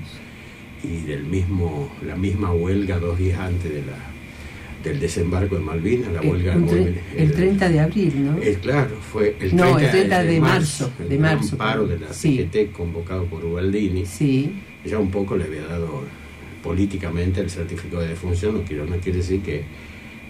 y 0.83 1.03
del 1.03 1.25
mismo 1.25 1.91
la 2.05 2.17
misma 2.17 2.53
huelga 2.53 2.99
dos 2.99 3.19
días 3.19 3.39
antes 3.39 3.71
de 3.73 3.83
la 3.83 4.12
del 4.83 4.99
desembarco 5.01 5.55
de 5.57 5.61
Malvinas, 5.63 6.13
la 6.13 6.21
huelga 6.23 6.55
tre- 6.57 6.59
móvil, 6.61 7.01
el 7.17 7.33
30 7.33 7.69
de 7.69 7.81
abril, 7.81 8.13
¿no? 8.25 8.39
eh, 8.43 8.59
claro, 8.61 8.97
fue 9.13 9.37
el 9.41 9.55
No, 9.55 9.77
30, 9.77 9.83
el 9.85 9.91
30 9.91 10.23
de 10.25 10.41
marzo, 10.41 10.93
el 11.01 11.09
de 11.09 11.19
marzo, 11.19 11.57
paro 11.57 11.87
de 11.87 11.99
la 12.01 12.13
sí. 12.13 12.37
CGT 12.39 12.73
convocado 12.73 13.25
por 13.27 13.45
Ubaldini. 13.45 14.05
Sí, 14.07 14.53
Ya 14.85 14.99
un 14.99 15.11
poco 15.11 15.37
le 15.37 15.45
había 15.45 15.65
dado 15.67 16.03
políticamente 16.63 17.41
el 17.41 17.51
certificado 17.51 18.03
de 18.03 18.09
defunción, 18.09 18.55
no, 18.55 18.63
quiero, 18.63 18.85
no 18.87 18.97
quiere 18.97 19.19
decir 19.19 19.41
que 19.41 19.63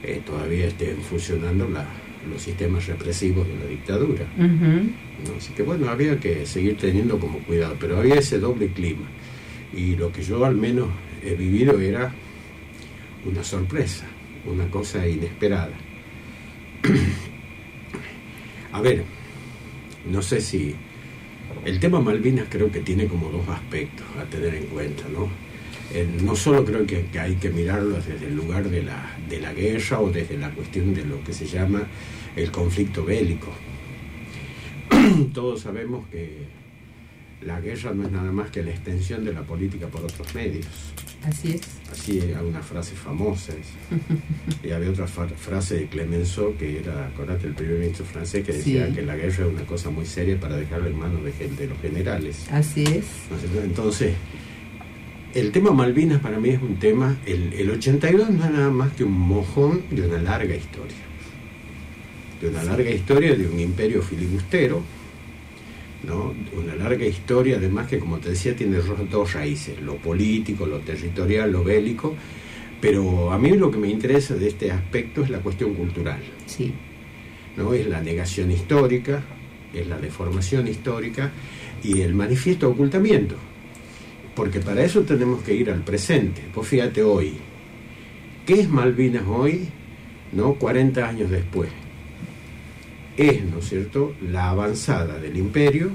eh, 0.02 0.20
todavía 0.26 0.66
estén 0.66 0.96
funcionando 0.98 1.68
la- 1.68 1.86
los 2.30 2.40
sistemas 2.42 2.86
represivos 2.86 3.46
de 3.48 3.54
la 3.56 3.64
dictadura. 3.66 4.24
¿no? 4.36 5.36
Así 5.38 5.52
que 5.54 5.62
bueno, 5.62 5.88
había 5.88 6.18
que 6.20 6.46
seguir 6.46 6.76
teniendo 6.76 7.18
como 7.18 7.38
cuidado, 7.40 7.74
pero 7.80 7.98
había 7.98 8.14
ese 8.16 8.38
doble 8.38 8.68
clima. 8.68 9.06
Y 9.74 9.96
lo 9.96 10.12
que 10.12 10.22
yo 10.22 10.44
al 10.44 10.54
menos 10.56 10.88
he 11.24 11.34
vivido 11.34 11.80
era 11.80 12.12
una 13.24 13.42
sorpresa, 13.44 14.04
una 14.46 14.68
cosa 14.70 15.06
inesperada. 15.06 15.72
A 18.72 18.80
ver, 18.80 19.04
no 20.10 20.22
sé 20.22 20.40
si... 20.40 20.74
El 21.64 21.78
tema 21.78 22.00
Malvinas 22.00 22.46
creo 22.48 22.72
que 22.72 22.80
tiene 22.80 23.06
como 23.06 23.28
dos 23.28 23.46
aspectos 23.48 24.06
a 24.18 24.24
tener 24.24 24.54
en 24.54 24.66
cuenta, 24.66 25.04
¿no? 25.12 25.28
Eh, 25.92 26.08
no 26.22 26.34
solo 26.34 26.64
creo 26.64 26.86
que, 26.86 27.06
que 27.06 27.20
hay 27.20 27.34
que 27.34 27.50
mirarlo 27.50 27.96
desde 27.96 28.26
el 28.26 28.34
lugar 28.34 28.68
de 28.68 28.82
la, 28.82 29.14
de 29.28 29.38
la 29.38 29.52
guerra 29.52 30.00
o 30.00 30.10
desde 30.10 30.38
la 30.38 30.50
cuestión 30.50 30.94
de 30.94 31.04
lo 31.04 31.22
que 31.22 31.34
se 31.34 31.46
llama 31.46 31.82
el 32.34 32.50
conflicto 32.50 33.04
bélico. 33.04 33.52
Todos 35.34 35.60
sabemos 35.60 36.08
que 36.08 36.46
la 37.42 37.60
guerra 37.60 37.92
no 37.92 38.04
es 38.04 38.12
nada 38.12 38.32
más 38.32 38.50
que 38.50 38.62
la 38.62 38.70
extensión 38.70 39.24
de 39.24 39.34
la 39.34 39.42
política 39.42 39.86
por 39.88 40.02
otros 40.02 40.34
medios. 40.34 40.66
Así 41.24 41.52
es. 41.52 41.60
Así 41.90 42.20
hay 42.20 42.34
una 42.46 42.62
frase 42.62 42.94
famosa. 42.94 43.52
es. 43.52 43.68
Y 44.68 44.70
había 44.70 44.90
otra 44.90 45.06
frase 45.06 45.74
de 45.76 45.86
Clemenceau, 45.86 46.56
que 46.56 46.78
era, 46.80 47.06
acordate, 47.08 47.46
el 47.48 47.54
primer 47.54 47.78
ministro 47.78 48.04
francés, 48.04 48.44
que 48.44 48.52
decía 48.52 48.86
Sí. 48.88 48.94
que 48.94 49.02
la 49.02 49.16
guerra 49.16 49.28
es 49.32 49.52
una 49.52 49.64
cosa 49.66 49.90
muy 49.90 50.06
seria 50.06 50.38
para 50.38 50.56
dejarla 50.56 50.88
en 50.88 50.98
manos 50.98 51.20
de, 51.24 51.32
de 51.48 51.66
los 51.66 51.78
generales. 51.80 52.46
Así 52.50 52.84
es. 52.84 53.04
Entonces, 53.62 54.14
el 55.34 55.50
tema 55.52 55.70
Malvinas 55.72 56.20
para 56.20 56.38
mí 56.38 56.50
es 56.50 56.62
un 56.62 56.76
tema, 56.78 57.16
el, 57.26 57.52
el 57.54 57.70
82 57.70 58.30
no 58.30 58.44
es 58.44 58.50
nada 58.50 58.70
más 58.70 58.92
que 58.92 59.04
un 59.04 59.12
mojón 59.12 59.82
de 59.90 60.02
una 60.06 60.18
larga 60.22 60.54
historia. 60.54 60.96
De 62.40 62.48
una 62.48 62.62
larga 62.64 62.90
historia 62.90 63.34
de 63.34 63.46
un 63.46 63.58
imperio 63.60 64.02
filibustero, 64.02 64.82
¿no? 66.04 66.34
Una 66.56 66.74
larga 66.74 67.06
historia, 67.06 67.56
además 67.56 67.86
que 67.88 67.98
como 67.98 68.18
te 68.18 68.30
decía, 68.30 68.56
tiene 68.56 68.78
dos 69.10 69.32
raíces, 69.32 69.80
lo 69.80 69.96
político, 69.96 70.66
lo 70.66 70.78
territorial, 70.80 71.52
lo 71.52 71.64
bélico, 71.64 72.14
pero 72.80 73.30
a 73.30 73.38
mí 73.38 73.50
lo 73.56 73.70
que 73.70 73.78
me 73.78 73.88
interesa 73.88 74.34
de 74.34 74.48
este 74.48 74.70
aspecto 74.70 75.22
es 75.22 75.30
la 75.30 75.38
cuestión 75.38 75.74
cultural. 75.74 76.20
Sí. 76.46 76.72
¿no? 77.56 77.72
Es 77.72 77.86
la 77.86 78.00
negación 78.00 78.50
histórica, 78.50 79.22
es 79.72 79.86
la 79.86 79.98
deformación 79.98 80.66
histórica 80.68 81.30
y 81.82 82.00
el 82.00 82.14
manifiesto 82.14 82.68
ocultamiento. 82.68 83.36
Porque 84.34 84.60
para 84.60 84.82
eso 84.82 85.02
tenemos 85.02 85.42
que 85.42 85.54
ir 85.54 85.70
al 85.70 85.82
presente. 85.82 86.42
Pues 86.52 86.66
fíjate 86.68 87.02
hoy, 87.02 87.34
¿qué 88.46 88.60
es 88.60 88.68
Malvinas 88.68 89.24
hoy? 89.28 89.68
¿No? 90.32 90.54
40 90.54 91.06
años 91.06 91.30
después. 91.30 91.68
Es, 93.16 93.44
¿no 93.44 93.58
es 93.58 93.68
cierto?, 93.68 94.14
la 94.20 94.50
avanzada 94.50 95.18
del 95.18 95.36
imperio, 95.36 95.90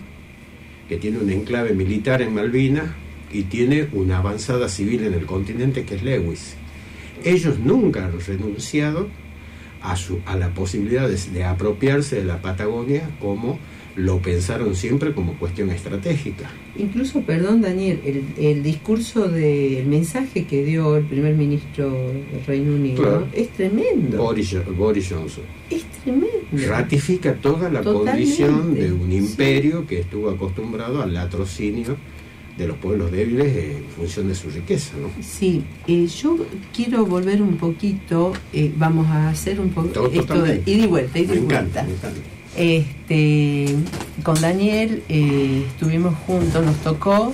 que 0.87 0.97
tiene 0.97 1.19
un 1.19 1.29
enclave 1.29 1.73
militar 1.73 2.21
en 2.21 2.33
Malvinas 2.33 2.85
y 3.31 3.43
tiene 3.43 3.89
una 3.91 4.19
avanzada 4.19 4.69
civil 4.69 5.03
en 5.03 5.13
el 5.13 5.25
continente 5.25 5.83
que 5.83 5.95
es 5.95 6.03
Lewis. 6.03 6.55
Ellos 7.23 7.59
nunca 7.59 8.05
han 8.05 8.19
renunciado 8.19 9.09
a, 9.81 9.95
su, 9.95 10.21
a 10.25 10.37
la 10.37 10.53
posibilidad 10.53 11.09
de, 11.09 11.17
de 11.17 11.43
apropiarse 11.43 12.17
de 12.17 12.25
la 12.25 12.41
Patagonia 12.41 13.09
como 13.19 13.59
lo 13.97 14.19
pensaron 14.21 14.75
siempre 14.75 15.11
como 15.13 15.33
cuestión 15.39 15.71
estratégica. 15.71 16.49
Incluso, 16.77 17.21
perdón 17.21 17.61
Daniel, 17.61 17.99
el, 18.05 18.23
el 18.37 18.61
discurso 18.63 19.27
del 19.27 19.87
mensaje 19.87 20.45
que 20.45 20.63
dio 20.63 20.97
el 20.97 21.03
primer 21.05 21.33
ministro 21.35 21.89
del 21.91 22.45
Reino 22.45 22.75
Unido 22.75 23.01
Claro. 23.01 23.27
es 23.33 23.49
tremendo. 23.49 24.17
Boris, 24.17 24.55
Boris 24.77 25.09
Johnson 25.09 25.43
Es 25.71 25.83
tremendo. 26.03 26.29
ratifica 26.67 27.33
toda 27.33 27.69
la 27.71 27.81
Totalmente, 27.81 28.11
condición 28.35 28.75
de 28.75 28.93
un 28.93 29.09
sí. 29.09 29.17
imperio 29.17 29.87
que 29.87 30.01
estuvo 30.01 30.29
acostumbrado 30.29 31.01
al 31.01 31.13
latrocinio 31.15 31.97
de 32.55 32.67
los 32.67 32.77
pueblos 32.77 33.11
débiles 33.11 33.55
en 33.77 33.83
función 33.95 34.27
de 34.27 34.35
su 34.35 34.49
riqueza. 34.51 34.93
¿no? 35.01 35.09
Sí, 35.23 35.63
eh, 35.87 36.05
yo 36.07 36.37
quiero 36.75 37.03
volver 37.05 37.41
un 37.41 37.57
poquito, 37.57 38.33
eh, 38.53 38.71
vamos 38.77 39.07
a 39.07 39.29
hacer 39.29 39.59
un 39.59 39.69
poco 39.69 39.87
To- 39.89 40.11
esto 40.11 40.41
de 40.43 40.61
ida 40.67 40.83
y 40.83 40.87
vuelta, 40.87 41.17
ida 41.19 41.33
encanta, 41.33 41.83
vuelta. 41.83 41.83
me 41.83 41.93
encanta. 41.93 42.19
Este, 42.57 43.75
con 44.23 44.39
Daniel 44.41 45.03
eh, 45.09 45.63
estuvimos 45.67 46.15
juntos, 46.25 46.65
nos 46.65 46.75
tocó 46.77 47.33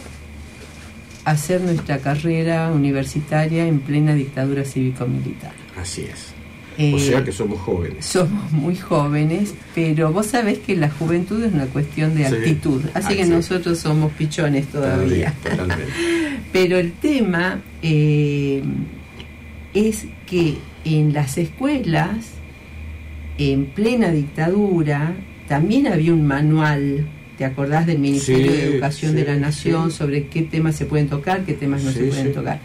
hacer 1.26 1.62
nuestra 1.62 2.00
carrera 2.00 2.72
universitaria 2.74 3.66
en 3.66 3.80
plena 3.80 4.14
dictadura 4.14 4.66
cívico-militar. 4.66 5.54
Así 5.82 6.02
es. 6.02 6.34
Eh, 6.78 6.94
O 6.96 7.00
sea 7.00 7.24
que 7.24 7.32
somos 7.32 7.60
jóvenes. 7.62 8.04
somos 8.06 8.52
muy 8.52 8.76
jóvenes, 8.76 9.54
pero 9.76 10.12
vos 10.12 10.26
sabés 10.26 10.58
que 10.60 10.76
la 10.76 10.90
juventud 10.90 11.42
es 11.44 11.54
una 11.54 11.68
cuestión 11.68 12.16
de 12.16 12.28
Sí. 12.28 12.36
actitud, 12.36 12.82
así 12.94 13.14
Ah, 13.14 13.16
que 13.18 13.24
sí. 13.26 13.30
nosotros 13.30 13.80
somos 13.80 14.12
pichones 14.14 14.68
todavía. 14.68 15.34
Totalmente. 15.44 15.84
Pero 16.52 16.78
el 16.78 16.92
tema 16.94 17.62
eh, 17.82 18.62
es 19.74 20.06
que 20.28 20.58
en 20.86 21.14
las 21.14 21.38
escuelas, 21.38 22.18
en 23.38 23.66
plena 23.66 24.12
dictadura, 24.12 25.16
también 25.48 25.88
había 25.88 26.14
un 26.14 26.26
manual, 26.26 27.08
¿te 27.38 27.46
acordás 27.46 27.86
del 27.86 28.00
Ministerio 28.00 28.52
Sí, 28.52 28.58
de 28.58 28.64
Educación 28.74 29.12
sí, 29.12 29.18
de 29.18 29.26
la 29.26 29.36
Nación 29.36 29.92
sí. 29.92 29.98
sobre 29.98 30.28
qué 30.28 30.44
temas 30.44 30.76
se 30.76 30.86
pueden 30.86 31.08
tocar, 31.08 31.44
qué 31.46 31.54
temas 31.54 31.84
no 31.84 31.92
se 31.92 32.04
pueden 32.06 32.34
tocar? 32.34 32.60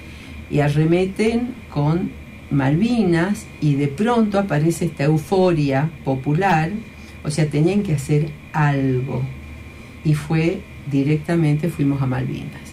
Y 0.50 0.60
arremeten 0.60 1.54
con 1.70 2.10
Malvinas 2.50 3.46
y 3.60 3.74
de 3.74 3.88
pronto 3.88 4.38
aparece 4.38 4.86
esta 4.86 5.04
euforia 5.04 5.90
popular, 6.04 6.70
o 7.24 7.30
sea, 7.30 7.46
tenían 7.46 7.82
que 7.82 7.94
hacer 7.94 8.28
algo. 8.52 9.22
Y 10.04 10.14
fue 10.14 10.60
directamente, 10.90 11.68
fuimos 11.68 12.00
a 12.00 12.06
Malvinas. 12.06 12.67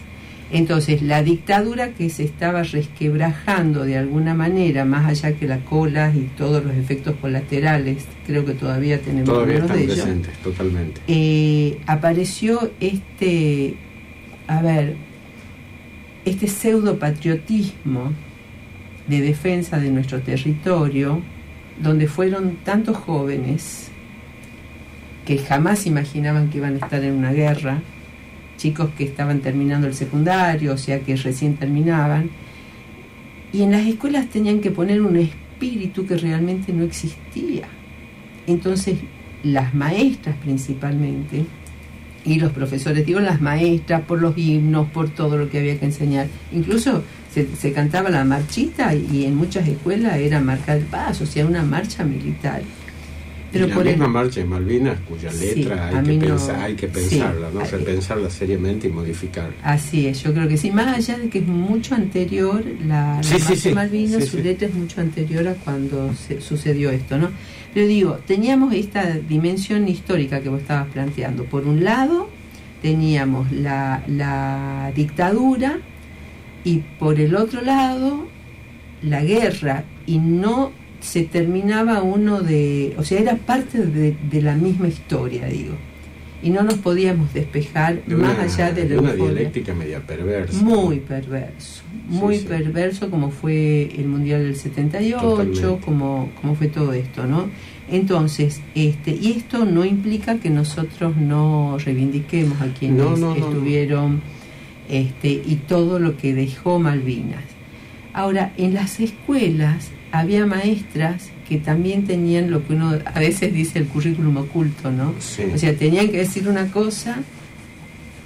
Entonces, 0.52 1.02
la 1.02 1.22
dictadura 1.24 1.88
que 1.94 2.08
se 2.08 2.22
estaba 2.22 2.62
resquebrajando 2.62 3.84
de 3.84 3.96
alguna 3.98 4.32
manera, 4.34 4.84
más 4.84 5.06
allá 5.06 5.36
que 5.36 5.48
la 5.48 5.58
cola 5.58 6.12
y 6.14 6.30
todos 6.38 6.64
los 6.64 6.74
efectos 6.76 7.16
colaterales, 7.20 8.04
creo 8.26 8.44
que 8.44 8.52
todavía 8.52 9.00
tenemos 9.00 9.28
Todavía 9.28 9.58
están 9.58 9.76
de 9.76 9.82
ellos, 9.82 9.96
presentes, 9.96 10.32
totalmente. 10.38 11.00
eh, 11.08 11.78
apareció 11.86 12.70
este, 12.78 13.74
a 14.46 14.62
ver, 14.62 14.94
este 16.24 16.46
pseudo 16.46 16.98
patriotismo 16.98 18.12
de 19.08 19.20
defensa 19.20 19.78
de 19.80 19.90
nuestro 19.90 20.20
territorio, 20.20 21.22
donde 21.82 22.06
fueron 22.06 22.56
tantos 22.64 22.96
jóvenes 22.96 23.88
que 25.24 25.38
jamás 25.38 25.86
imaginaban 25.86 26.50
que 26.50 26.58
iban 26.58 26.74
a 26.74 26.84
estar 26.84 27.02
en 27.02 27.14
una 27.14 27.32
guerra, 27.32 27.80
chicos 28.56 28.90
que 28.96 29.04
estaban 29.04 29.40
terminando 29.40 29.86
el 29.86 29.94
secundario, 29.94 30.74
o 30.74 30.78
sea 30.78 31.00
que 31.00 31.16
recién 31.16 31.56
terminaban, 31.56 32.30
y 33.52 33.62
en 33.62 33.72
las 33.72 33.86
escuelas 33.86 34.28
tenían 34.28 34.60
que 34.60 34.70
poner 34.70 35.00
un 35.00 35.16
espíritu 35.16 36.06
que 36.06 36.16
realmente 36.16 36.72
no 36.72 36.84
existía. 36.84 37.66
Entonces, 38.46 38.98
las 39.42 39.74
maestras 39.74 40.36
principalmente, 40.36 41.46
y 42.24 42.40
los 42.40 42.52
profesores, 42.52 43.06
digo 43.06 43.20
las 43.20 43.40
maestras, 43.40 44.02
por 44.02 44.20
los 44.20 44.36
himnos, 44.36 44.88
por 44.90 45.08
todo 45.10 45.38
lo 45.38 45.48
que 45.48 45.60
había 45.60 45.78
que 45.78 45.86
enseñar, 45.86 46.26
incluso 46.52 47.04
se, 47.32 47.46
se 47.54 47.72
cantaba 47.72 48.10
la 48.10 48.24
marchita 48.24 48.94
y 48.94 49.24
en 49.24 49.36
muchas 49.36 49.68
escuelas 49.68 50.16
era 50.16 50.40
marcar 50.40 50.78
el 50.78 50.84
paso, 50.84 51.24
o 51.24 51.26
sea, 51.26 51.46
una 51.46 51.62
marcha 51.62 52.04
militar. 52.04 52.62
Pero 53.56 53.66
y 53.66 53.68
la 53.70 53.74
por 53.74 53.86
el- 53.86 53.92
misma 53.94 54.08
marcha 54.08 54.40
de 54.40 54.46
Malvinas, 54.46 54.98
cuya 55.08 55.32
letra 55.32 55.88
hay, 55.88 56.04
que 56.04 56.14
no- 56.14 56.20
pensar, 56.26 56.60
hay 56.62 56.74
que 56.74 56.86
sí, 56.88 56.92
pensarla, 56.94 57.48
¿no? 57.52 57.60
repensarla 57.60 58.30
seriamente 58.30 58.88
y 58.88 58.90
modificarla. 58.90 59.54
Así 59.62 60.06
es, 60.06 60.22
yo 60.22 60.32
creo 60.32 60.48
que 60.48 60.56
sí, 60.56 60.70
más 60.70 60.96
allá 60.96 61.18
de 61.18 61.28
que 61.28 61.38
es 61.40 61.46
mucho 61.46 61.94
anterior, 61.94 62.64
la, 62.86 63.16
la 63.16 63.22
Sí, 63.22 63.34
sí, 63.38 63.42
Marcha 63.44 63.56
sí, 63.56 63.72
Malvinas, 63.74 64.24
su 64.26 64.38
letra 64.38 64.68
es 64.68 64.74
mucho 64.74 65.00
anterior 65.00 65.46
a 65.48 65.54
cuando 65.54 66.12
se, 66.14 66.40
sucedió 66.40 66.90
esto, 66.90 67.18
¿no? 67.18 67.30
Pero 67.74 67.86
digo, 67.88 68.18
teníamos 68.26 68.72
esta 68.74 69.10
dimensión 69.12 69.86
histórica 69.88 70.40
que 70.40 70.48
vos 70.48 70.60
estabas 70.62 70.88
planteando. 70.92 71.44
Por 71.44 71.66
un 71.66 71.84
lado, 71.84 72.28
teníamos 72.82 73.52
la, 73.52 74.02
la 74.06 74.92
dictadura 74.94 75.78
y 76.64 76.78
por 76.98 77.20
el 77.20 77.34
otro 77.36 77.60
lado, 77.62 78.26
la 79.02 79.22
guerra, 79.22 79.84
y 80.06 80.18
no 80.18 80.72
se 81.00 81.22
terminaba 81.24 82.02
uno 82.02 82.40
de, 82.42 82.94
o 82.98 83.04
sea, 83.04 83.20
era 83.20 83.36
parte 83.36 83.78
de, 83.86 84.16
de 84.30 84.42
la 84.42 84.54
misma 84.56 84.88
historia, 84.88 85.46
digo. 85.46 85.74
Y 86.42 86.50
no 86.50 86.62
nos 86.62 86.74
podíamos 86.74 87.32
despejar 87.32 88.04
De 88.04 88.14
más 88.14 88.34
una, 88.34 88.42
allá 88.44 88.70
de 88.70 88.88
la 88.88 89.00
una 89.00 89.12
euforia. 89.12 89.34
dialéctica 89.34 89.74
media 89.74 90.00
perversa. 90.06 90.62
Muy 90.62 91.00
perverso, 91.00 91.82
muy 92.08 92.34
Sí, 92.36 92.42
sí. 92.42 92.46
perverso 92.48 93.10
como 93.10 93.30
fue 93.30 93.90
el 93.96 94.06
Mundial 94.06 94.42
del 94.44 94.54
78, 94.56 95.18
Totalmente. 95.20 95.84
como, 95.84 96.30
como 96.40 96.54
fue 96.54 96.68
todo 96.68 96.92
esto, 96.92 97.26
¿no? 97.26 97.48
Entonces, 97.90 98.60
este, 98.74 99.12
y 99.12 99.32
esto 99.36 99.64
no 99.64 99.84
implica 99.84 100.36
que 100.38 100.50
nosotros 100.50 101.16
no 101.16 101.78
reivindiquemos 101.78 102.60
a 102.60 102.66
quienes 102.74 102.98
No, 102.98 103.10
no, 103.16 103.16
no, 103.16 103.36
no. 103.36 103.46
estuvieron 103.48 104.20
este, 104.88 105.28
y 105.28 105.60
todo 105.66 105.98
lo 105.98 106.16
que 106.16 106.34
dejó 106.34 106.78
Malvinas. 106.78 107.44
Ahora, 108.12 108.52
en 108.56 108.74
las 108.74 109.00
escuelas 109.00 109.88
había 110.18 110.46
maestras 110.46 111.30
que 111.48 111.58
también 111.58 112.06
tenían 112.06 112.50
lo 112.50 112.66
que 112.66 112.74
uno 112.74 112.98
a 113.04 113.20
veces 113.20 113.52
dice 113.52 113.78
el 113.78 113.86
currículum 113.86 114.36
oculto, 114.38 114.90
¿no? 114.90 115.14
Sí. 115.20 115.44
O 115.54 115.58
sea, 115.58 115.74
tenían 115.76 116.08
que 116.08 116.18
decir 116.18 116.48
una 116.48 116.70
cosa, 116.70 117.18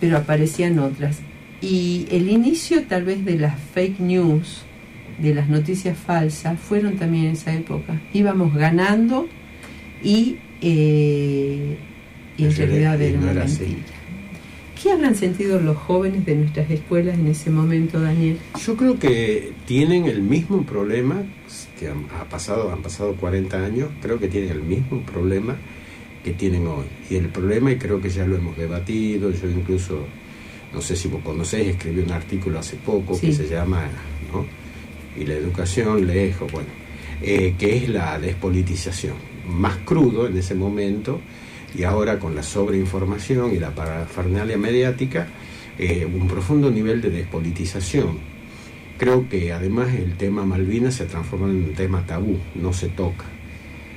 pero 0.00 0.16
aparecían 0.16 0.78
otras. 0.78 1.18
Y 1.60 2.06
el 2.10 2.30
inicio 2.30 2.84
tal 2.84 3.04
vez 3.04 3.24
de 3.24 3.36
las 3.36 3.54
fake 3.74 4.00
news, 4.00 4.62
de 5.18 5.34
las 5.34 5.48
noticias 5.48 5.98
falsas, 5.98 6.58
fueron 6.58 6.96
también 6.96 7.26
en 7.26 7.32
esa 7.32 7.52
época. 7.52 8.00
Íbamos 8.14 8.54
ganando 8.54 9.28
y, 10.02 10.36
eh, 10.62 11.76
y 12.38 12.44
en 12.44 12.56
realidad 12.56 13.00
era 13.02 13.18
una 13.18 13.42
así. 13.42 13.60
mentira. 13.60 14.00
¿Qué 14.82 14.90
habrán 14.92 15.14
sentido 15.14 15.60
los 15.60 15.76
jóvenes 15.76 16.24
de 16.24 16.36
nuestras 16.36 16.70
escuelas 16.70 17.18
en 17.18 17.26
ese 17.26 17.50
momento, 17.50 18.00
Daniel? 18.00 18.38
Yo 18.64 18.76
creo 18.78 18.98
que 18.98 19.52
tienen 19.66 20.06
el 20.06 20.22
mismo 20.22 20.62
problema 20.62 21.22
que 21.80 21.88
han, 21.88 22.04
ha 22.20 22.24
pasado, 22.24 22.70
han 22.70 22.82
pasado 22.82 23.14
40 23.14 23.64
años, 23.64 23.88
creo 24.02 24.18
que 24.18 24.28
tienen 24.28 24.50
el 24.50 24.62
mismo 24.62 25.00
problema 25.00 25.56
que 26.22 26.32
tienen 26.34 26.66
hoy. 26.66 26.84
Y 27.08 27.16
el 27.16 27.28
problema, 27.30 27.72
y 27.72 27.76
creo 27.76 28.00
que 28.02 28.10
ya 28.10 28.26
lo 28.26 28.36
hemos 28.36 28.54
debatido, 28.58 29.30
yo 29.30 29.48
incluso, 29.48 30.04
no 30.74 30.82
sé 30.82 30.94
si 30.94 31.08
vos 31.08 31.22
conocés, 31.22 31.66
escribí 31.68 32.02
un 32.02 32.12
artículo 32.12 32.58
hace 32.58 32.76
poco 32.76 33.14
Sí. 33.14 33.28
que 33.28 33.32
se 33.32 33.48
llama 33.48 33.88
¿no? 34.30 34.44
y 35.18 35.24
la 35.24 35.34
educación 35.34 36.06
lejos, 36.06 36.52
bueno, 36.52 36.68
eh, 37.22 37.54
que 37.58 37.78
es 37.78 37.88
la 37.88 38.18
despolitización. 38.18 39.14
Más 39.48 39.78
crudo 39.78 40.26
en 40.26 40.36
ese 40.36 40.54
momento 40.54 41.18
y 41.74 41.84
ahora 41.84 42.18
con 42.18 42.34
la 42.34 42.42
sobreinformación 42.42 43.54
y 43.54 43.58
la 43.58 43.74
parafernalia 43.74 44.58
mediática, 44.58 45.28
eh, 45.78 46.04
un 46.04 46.28
profundo 46.28 46.70
nivel 46.70 47.00
de 47.00 47.08
despolitización. 47.08 48.18
Creo 49.00 49.26
que 49.30 49.50
además 49.50 49.94
el 49.94 50.18
tema 50.18 50.44
Malvinas 50.44 50.96
se 50.96 51.06
transforma 51.06 51.48
en 51.48 51.64
un 51.64 51.72
tema 51.72 52.04
tabú, 52.04 52.36
no 52.54 52.74
se 52.74 52.90
toca. 52.90 53.24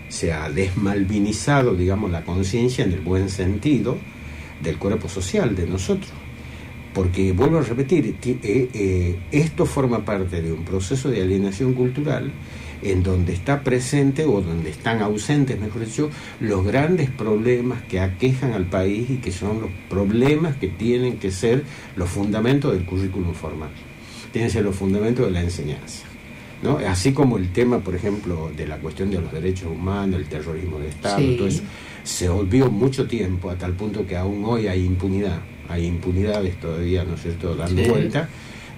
Se 0.08 0.32
ha 0.32 0.50
desmalvinizado, 0.50 1.76
digamos, 1.76 2.10
la 2.10 2.24
conciencia 2.24 2.86
en 2.86 2.94
el 2.94 3.02
buen 3.02 3.28
sentido 3.28 3.98
del 4.62 4.78
cuerpo 4.78 5.10
social 5.10 5.58
de 5.58 5.68
nosotros. 5.68 6.10
Porque, 6.94 7.34
vuelvo 7.34 7.58
a 7.58 7.64
repetir, 7.64 8.16
eh, 8.24 8.70
eh, 8.74 9.20
esto 9.34 9.66
forma 9.66 10.06
parte 10.06 10.42
de 10.42 10.54
un 10.54 10.64
proceso 10.64 11.10
de 11.10 11.22
alienación 11.22 11.74
cultural 11.74 12.32
en 12.82 13.04
donde 13.04 13.34
está 13.34 13.62
presente 13.62 14.24
o 14.24 14.40
donde 14.40 14.70
están 14.70 15.02
ausentes, 15.02 15.60
mejor 15.60 15.84
dicho, 15.86 16.12
los 16.40 16.66
grandes 16.66 17.10
problemas 17.10 17.82
que 17.90 18.00
aquejan 18.00 18.54
al 18.54 18.68
país 18.68 19.10
y 19.10 19.18
que 19.18 19.34
son 19.34 19.60
los 19.60 19.70
problemas 19.90 20.56
que 20.56 20.70
tienen 20.70 21.18
que 21.18 21.32
ser 21.32 21.66
los 21.98 22.10
fundamentos 22.10 22.72
del 22.72 22.86
currículum 22.86 23.34
formal, 23.34 23.72
tienen 24.34 24.50
que 24.50 24.54
ser 24.54 24.66
los 24.66 24.76
fundamentos 24.76 25.26
de 25.26 25.32
la 25.32 25.42
enseñanza. 25.42 26.04
¿no? 26.62 26.78
Así 26.80 27.14
como 27.14 27.38
el 27.38 27.54
tema, 27.54 27.80
por 27.80 27.96
ejemplo, 27.96 28.52
de 28.56 28.68
la 28.68 28.78
cuestión 28.78 29.10
de 29.10 29.22
los 29.22 29.32
derechos 29.32 29.68
humanos, 29.72 30.20
el 30.20 30.28
terrorismo 30.28 30.80
de 30.80 30.90
Estado, 30.90 31.24
todo 31.38 31.48
eso, 31.48 31.64
se 32.04 32.28
olvidó 32.28 32.70
mucho 32.70 33.08
tiempo 33.08 33.50
a 33.50 33.56
tal 33.56 33.72
punto 33.74 34.06
que 34.06 34.18
aún 34.18 34.44
hoy 34.44 34.68
hay 34.68 34.86
impunidad, 34.86 35.40
hay 35.70 35.86
impunidades 35.86 36.60
todavía, 36.60 37.06
¿no 37.06 37.16
es 37.16 37.22
cierto?, 37.22 37.56
dando 37.56 37.82
vuelta 37.84 38.28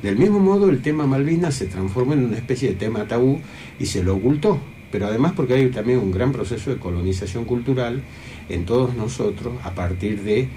del 0.05 0.17
mismo 0.17 0.39
modo, 0.39 0.69
el 0.69 0.83
tema 0.83 1.07
Malvinas 1.07 1.55
se 1.55 1.65
transformó 1.65 2.13
en 2.13 2.25
una 2.25 2.37
especie 2.37 2.69
de 2.69 2.75
tema 2.75 3.07
tabú 3.07 3.39
y 3.79 3.87
se 3.87 4.03
lo 4.03 4.15
ocultó, 4.15 4.59
pero 4.91 5.07
además 5.07 5.33
porque 5.35 5.55
hay 5.55 5.69
también 5.69 5.97
un 5.97 6.11
gran 6.11 6.31
proceso 6.31 6.69
de 6.69 6.77
colonización 6.77 7.45
cultural 7.45 8.03
en 8.47 8.65
todos 8.65 8.93
nosotros 8.95 9.55
a 9.63 9.73
partir 9.73 10.21
de 10.21 10.47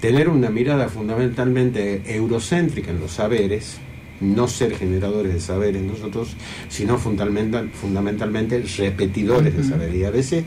tener 0.00 0.28
una 0.28 0.50
mirada 0.50 0.88
fundamentalmente 0.88 2.02
eurocéntrica 2.06 2.90
en 2.90 2.98
los 2.98 3.12
saberes, 3.12 3.78
no 4.22 4.48
ser 4.48 4.74
generadores 4.76 5.34
de 5.34 5.40
saberes 5.40 5.82
nosotros, 5.82 6.36
sino 6.68 6.98
fundamentalmente 6.98 8.62
repetidores 8.78 9.56
de 9.56 9.64
saberes, 9.64 9.96
y 9.96 10.04
a 10.04 10.10
veces 10.10 10.44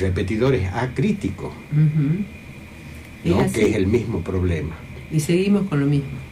repetidores 0.00 0.70
acríticos, 0.72 1.52
que 3.24 3.68
es 3.68 3.74
el 3.76 3.86
mismo 3.86 4.20
problema. 4.20 4.76
Y 5.10 5.20
seguimos 5.20 5.68
con 5.68 5.80
lo 5.80 5.86
mismo 5.86 6.22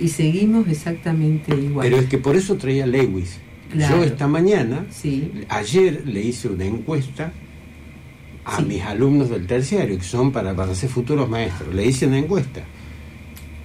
y 0.00 0.08
seguimos 0.08 0.66
exactamente 0.68 1.54
igual. 1.54 1.86
Pero 1.86 2.00
es 2.00 2.08
que 2.08 2.18
por 2.18 2.34
eso 2.34 2.56
traía 2.56 2.86
Lewis. 2.86 3.38
Yo 3.74 4.02
esta 4.02 4.26
mañana, 4.26 4.86
ayer 5.48 6.02
le 6.06 6.22
hice 6.22 6.48
una 6.48 6.64
encuesta 6.64 7.32
a 8.44 8.60
mis 8.62 8.82
alumnos 8.82 9.30
del 9.30 9.46
terciario, 9.46 9.96
que 9.96 10.04
son 10.04 10.32
para, 10.32 10.56
para 10.56 10.74
ser 10.74 10.88
futuros 10.88 11.28
maestros. 11.28 11.72
Le 11.72 11.86
hice 11.86 12.06
una 12.06 12.18
encuesta. 12.18 12.62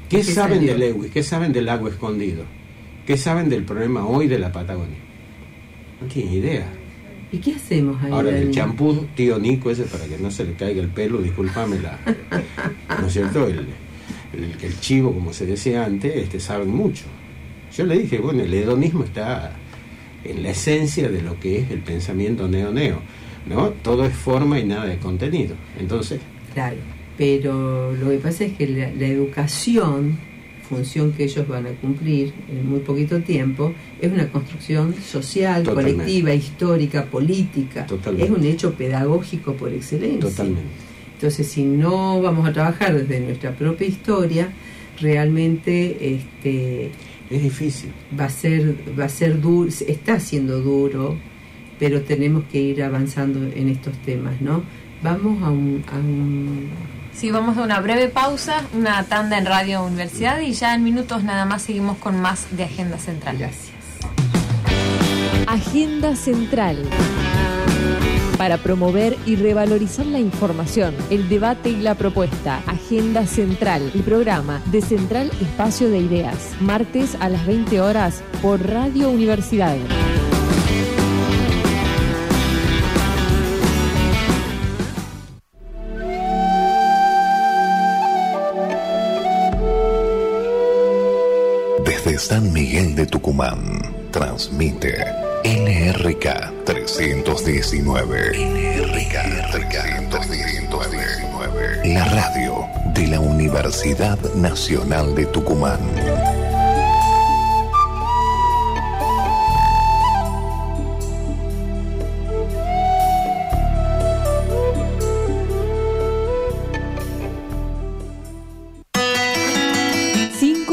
¿Qué, 0.10 0.24
saben 0.24 0.66
de 0.66 0.78
Lewis? 0.78 1.12
¿Qué 1.12 1.24
saben 1.24 1.52
del 1.52 1.66
lago 1.66 1.88
escondido? 1.88 2.44
¿Qué 3.06 3.18
saben 3.18 3.50
del 3.50 3.64
problema 3.64 4.06
hoy 4.06 4.28
de 4.28 4.40
la 4.40 4.52
Patagonia? 4.52 4.98
No 6.02 6.08
tienen 6.08 6.34
idea. 6.34 6.68
¿Y 7.32 7.38
qué 7.40 7.56
hacemos 7.56 8.02
ahí? 8.04 8.12
Ahora, 8.12 8.38
el 8.38 8.52
champú 8.52 9.08
tío 9.16 9.40
Nico, 9.40 9.70
ese 9.70 9.84
para 9.84 10.06
que 10.06 10.18
no 10.18 10.32
se 10.32 10.46
le 10.46 10.54
caiga 10.54 10.82
el 10.82 10.90
pelo, 10.90 11.20
discúlpame 11.22 11.80
la. 11.80 12.00
¿No 13.00 13.08
es 13.08 13.14
cierto? 13.14 13.48
El, 13.48 13.68
el, 14.62 14.80
chivo, 14.80 15.14
como 15.14 15.34
se 15.34 15.46
decía 15.46 15.86
antes, 15.86 16.16
este, 16.16 16.40
saben 16.40 16.70
mucho. 16.70 17.06
Yo 17.76 17.86
le 17.86 17.98
dije, 17.98 18.20
bueno, 18.20 18.44
el 18.44 18.54
hedonismo 18.54 19.04
está 19.04 19.56
en 20.24 20.44
la 20.44 20.50
esencia 20.50 21.10
de 21.10 21.22
lo 21.22 21.40
que 21.40 21.60
es 21.60 21.72
el 21.72 21.80
pensamiento 21.80 22.48
neo-neo, 22.48 23.00
¿no? 23.48 23.70
Todo 23.70 24.06
es 24.06 24.14
forma 24.14 24.60
y 24.60 24.66
nada 24.66 24.86
de 24.86 24.98
contenido. 24.98 25.56
Entonces... 25.80 26.20
Claro, 26.54 26.78
pero 27.18 27.94
lo 27.94 28.10
que 28.10 28.18
pasa 28.18 28.46
es 28.46 28.54
que 28.54 28.68
la, 28.68 29.08
educación, 29.08 30.18
función 30.68 31.14
que 31.14 31.26
ellos 31.26 31.48
van 31.48 31.68
a 31.68 31.72
cumplir 31.72 32.34
en 32.52 32.70
muy 32.70 32.80
poquito 32.80 33.22
tiempo, 33.22 33.74
es 34.02 34.12
una 34.12 34.30
construcción 34.30 34.94
social, 34.96 35.64
colectiva, 35.64 36.34
histórica, 36.34 37.06
política. 37.06 37.88
Es 38.18 38.30
un 38.30 38.44
hecho 38.44 38.74
pedagógico 38.74 39.54
por 39.54 39.72
excelencia. 39.72 40.30
Totalmente. 40.30 40.62
Entonces, 41.14 41.48
si 41.48 41.64
no 41.64 42.22
vamos 42.22 42.48
a 42.48 42.52
trabajar 42.52 42.94
desde 42.94 43.22
nuestra 43.22 43.52
propia 43.56 43.88
historia, 43.88 44.50
realmente 45.00 46.16
este 46.16 46.92
es 47.30 47.42
difícil. 47.42 47.92
Va 48.20 48.26
a 48.26 48.30
ser 48.30 48.76
va 49.00 49.06
a 49.06 49.10
ser 49.10 49.40
duro, 49.40 49.70
está 49.70 50.20
siendo 50.20 50.62
duro, 50.62 51.16
pero 51.80 52.02
tenemos 52.02 52.44
que 52.52 52.62
ir 52.62 52.84
avanzando 52.84 53.40
en 53.56 53.70
estos 53.70 53.98
temas, 54.00 54.42
¿no? 54.42 54.64
Vamos 55.02 55.42
a 55.44 55.52
un, 55.52 55.84
a 55.88 55.98
un 55.98 56.70
Sí, 57.16 57.32
vamos 57.32 57.58
a 57.58 57.62
una 57.62 57.80
breve 57.80 58.10
pausa, 58.10 58.64
una 58.74 59.04
tanda 59.04 59.38
en 59.38 59.46
Radio 59.46 59.84
Universidad 59.84 60.40
y 60.42 60.52
ya 60.52 60.76
en 60.76 60.84
minutos 60.84 61.24
nada 61.24 61.46
más 61.46 61.62
seguimos 61.62 61.98
con 61.98 62.20
más 62.20 62.46
de 62.52 62.66
Agenda 62.66 62.98
Central. 62.98 63.38
Gracias. 63.38 63.74
Agenda 65.48 66.16
Central 66.16 66.90
para 68.38 68.58
promover 68.58 69.18
y 69.26 69.36
revalorizar 69.38 70.06
la 70.06 70.20
información, 70.20 70.96
el 71.10 71.30
debate 71.30 71.70
y 71.70 71.78
la 71.78 71.96
propuesta. 71.96 72.62
Agenda 72.66 73.26
Central, 73.26 73.92
el 73.94 74.02
programa 74.02 74.62
de 74.72 74.82
Central 74.82 75.32
Espacio 75.42 75.90
de 75.90 76.00
Ideas, 76.00 76.52
martes 76.60 77.16
a 77.20 77.30
las 77.30 77.46
20 77.48 77.80
horas 77.82 78.22
por 78.42 78.62
Radio 78.68 79.10
Universidad. 79.10 79.78
San 92.28 92.52
Miguel 92.52 92.96
de 92.96 93.06
Tucumán, 93.06 93.62
transmite 94.10 94.98
NRK 95.44 96.66
319. 96.66 98.32
NRK 98.32 100.10
319. 100.10 101.94
La 101.94 102.04
radio 102.06 102.66
de 102.96 103.08
la 103.10 103.20
Universidad 103.20 104.18
Nacional 104.34 105.14
de 105.14 105.28
Tucumán. 105.28 105.78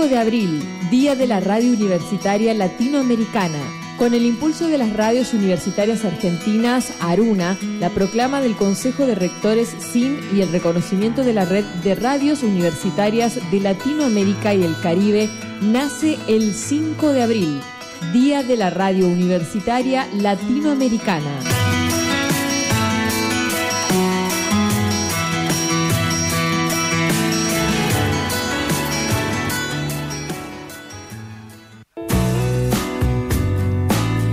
de 0.09 0.19
abril, 0.19 0.63
Día 0.93 1.15
de 1.17 1.27
la 1.27 1.41
Radio 1.41 1.73
Universitaria 1.73 2.53
Latinoamericana 2.53 3.59
con 3.97 4.13
el 4.13 4.27
impulso 4.27 4.69
de 4.69 4.77
las 4.77 4.93
radios 4.93 5.33
universitarias 5.33 6.05
argentinas, 6.05 6.93
Aruna, 7.01 7.57
la 7.81 7.89
proclama 7.89 8.43
del 8.43 8.55
Consejo 8.55 9.07
de 9.07 9.15
Rectores 9.15 9.75
SIN 9.79 10.21
y 10.35 10.43
el 10.43 10.53
reconocimiento 10.53 11.25
de 11.25 11.33
la 11.33 11.47
red 11.47 11.65
de 11.83 11.95
radios 11.95 12.43
universitarias 12.43 13.39
de 13.51 13.61
Latinoamérica 13.61 14.53
y 14.53 14.65
el 14.65 14.79
Caribe 14.83 15.31
nace 15.63 16.19
el 16.29 16.53
5 16.53 17.15
de 17.15 17.23
abril, 17.23 17.63
Día 18.13 18.43
de 18.43 18.59
la 18.59 18.69
Radio 18.69 19.07
Universitaria 19.07 20.07
Latinoamericana. 20.13 21.62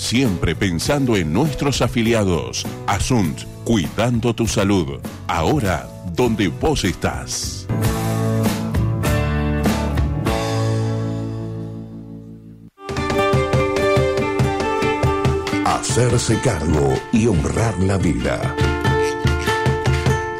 siempre 0.00 0.56
pensando 0.56 1.14
en 1.16 1.32
nuestros 1.32 1.82
afiliados. 1.82 2.66
Asunt 2.86 3.42
Cuidando 3.64 4.34
tu 4.34 4.48
salud, 4.48 4.98
ahora 5.28 5.86
donde 6.16 6.48
vos 6.48 6.84
estás. 6.84 7.66
Hacerse 15.64 16.40
cargo 16.40 16.94
y 17.12 17.26
honrar 17.26 17.78
la 17.80 17.98
vida. 17.98 18.56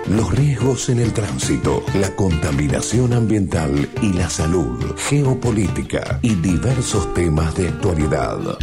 Los 0.08 0.32
riesgos 0.32 0.88
en 0.88 0.98
el 0.98 1.12
tránsito, 1.12 1.84
la 1.94 2.16
contaminación 2.16 3.12
ambiental 3.12 3.88
y 4.02 4.12
la 4.14 4.28
salud, 4.28 4.96
geopolítica 4.96 6.18
y 6.22 6.34
diversos 6.34 7.14
temas 7.14 7.54
de 7.54 7.68
actualidad. 7.68 8.58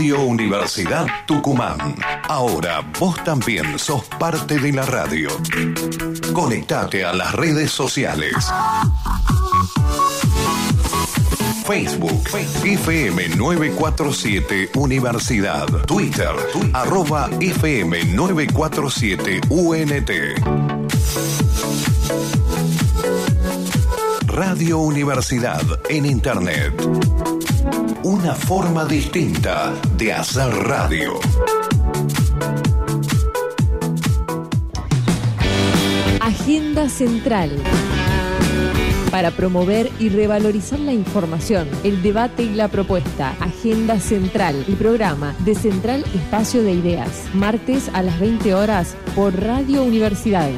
Radio 0.06 0.22
Universidad 0.22 1.04
Tucumán. 1.26 1.96
Ahora 2.28 2.80
vos 3.00 3.16
también 3.24 3.76
sos 3.76 4.04
parte 4.04 4.56
de 4.60 4.72
la 4.72 4.86
radio. 4.86 5.28
Conectate 6.32 7.04
a 7.04 7.12
las 7.12 7.34
redes 7.34 7.72
sociales. 7.72 8.32
Facebook, 11.66 12.22
FM 12.62 13.30
947 13.30 14.70
Universidad. 14.76 15.66
Twitter, 15.86 16.36
arroba 16.72 17.28
FM 17.40 18.04
947 18.04 19.40
UNT. 19.48 20.10
Radio 24.28 24.78
Universidad 24.78 25.62
en 25.90 26.06
Internet. 26.06 27.35
Una 28.08 28.36
forma 28.36 28.84
distinta 28.84 29.74
de 29.96 30.12
hacer 30.12 30.48
radio. 30.48 31.14
Agenda 36.20 36.88
Central. 36.88 37.50
Para 39.10 39.32
promover 39.32 39.90
y 39.98 40.10
revalorizar 40.10 40.78
la 40.78 40.92
información, 40.92 41.68
el 41.82 42.00
debate 42.00 42.44
y 42.44 42.50
la 42.50 42.68
propuesta. 42.68 43.34
Agenda 43.40 43.98
Central, 43.98 44.64
el 44.68 44.76
programa 44.76 45.34
de 45.40 45.56
Central 45.56 46.04
Espacio 46.14 46.62
de 46.62 46.74
Ideas. 46.74 47.10
Martes 47.34 47.90
a 47.92 48.04
las 48.04 48.20
20 48.20 48.54
horas 48.54 48.96
por 49.16 49.34
Radio 49.34 49.82
Universidad. 49.82 50.50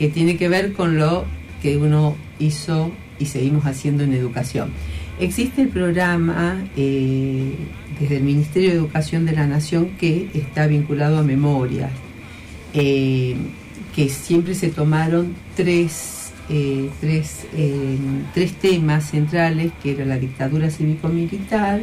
que 0.00 0.08
tiene 0.08 0.38
que 0.38 0.48
ver 0.48 0.72
con 0.72 0.96
lo 0.96 1.26
que 1.60 1.76
uno 1.76 2.16
hizo 2.38 2.90
y 3.18 3.26
seguimos 3.26 3.66
haciendo 3.66 4.02
en 4.02 4.14
educación. 4.14 4.70
Existe 5.20 5.60
el 5.60 5.68
programa 5.68 6.64
eh, 6.74 7.54
desde 8.00 8.16
el 8.16 8.22
Ministerio 8.22 8.70
de 8.70 8.76
Educación 8.76 9.26
de 9.26 9.32
la 9.32 9.46
Nación 9.46 9.90
que 10.00 10.30
está 10.32 10.66
vinculado 10.66 11.18
a 11.18 11.22
memorias, 11.22 11.90
eh, 12.72 13.36
que 13.94 14.08
siempre 14.08 14.54
se 14.54 14.70
tomaron 14.70 15.34
tres, 15.54 16.32
eh, 16.48 16.88
tres, 17.02 17.46
tres 18.32 18.54
temas 18.54 19.10
centrales, 19.10 19.70
que 19.82 19.92
era 19.92 20.06
la 20.06 20.18
dictadura 20.18 20.70
cívico-militar, 20.70 21.82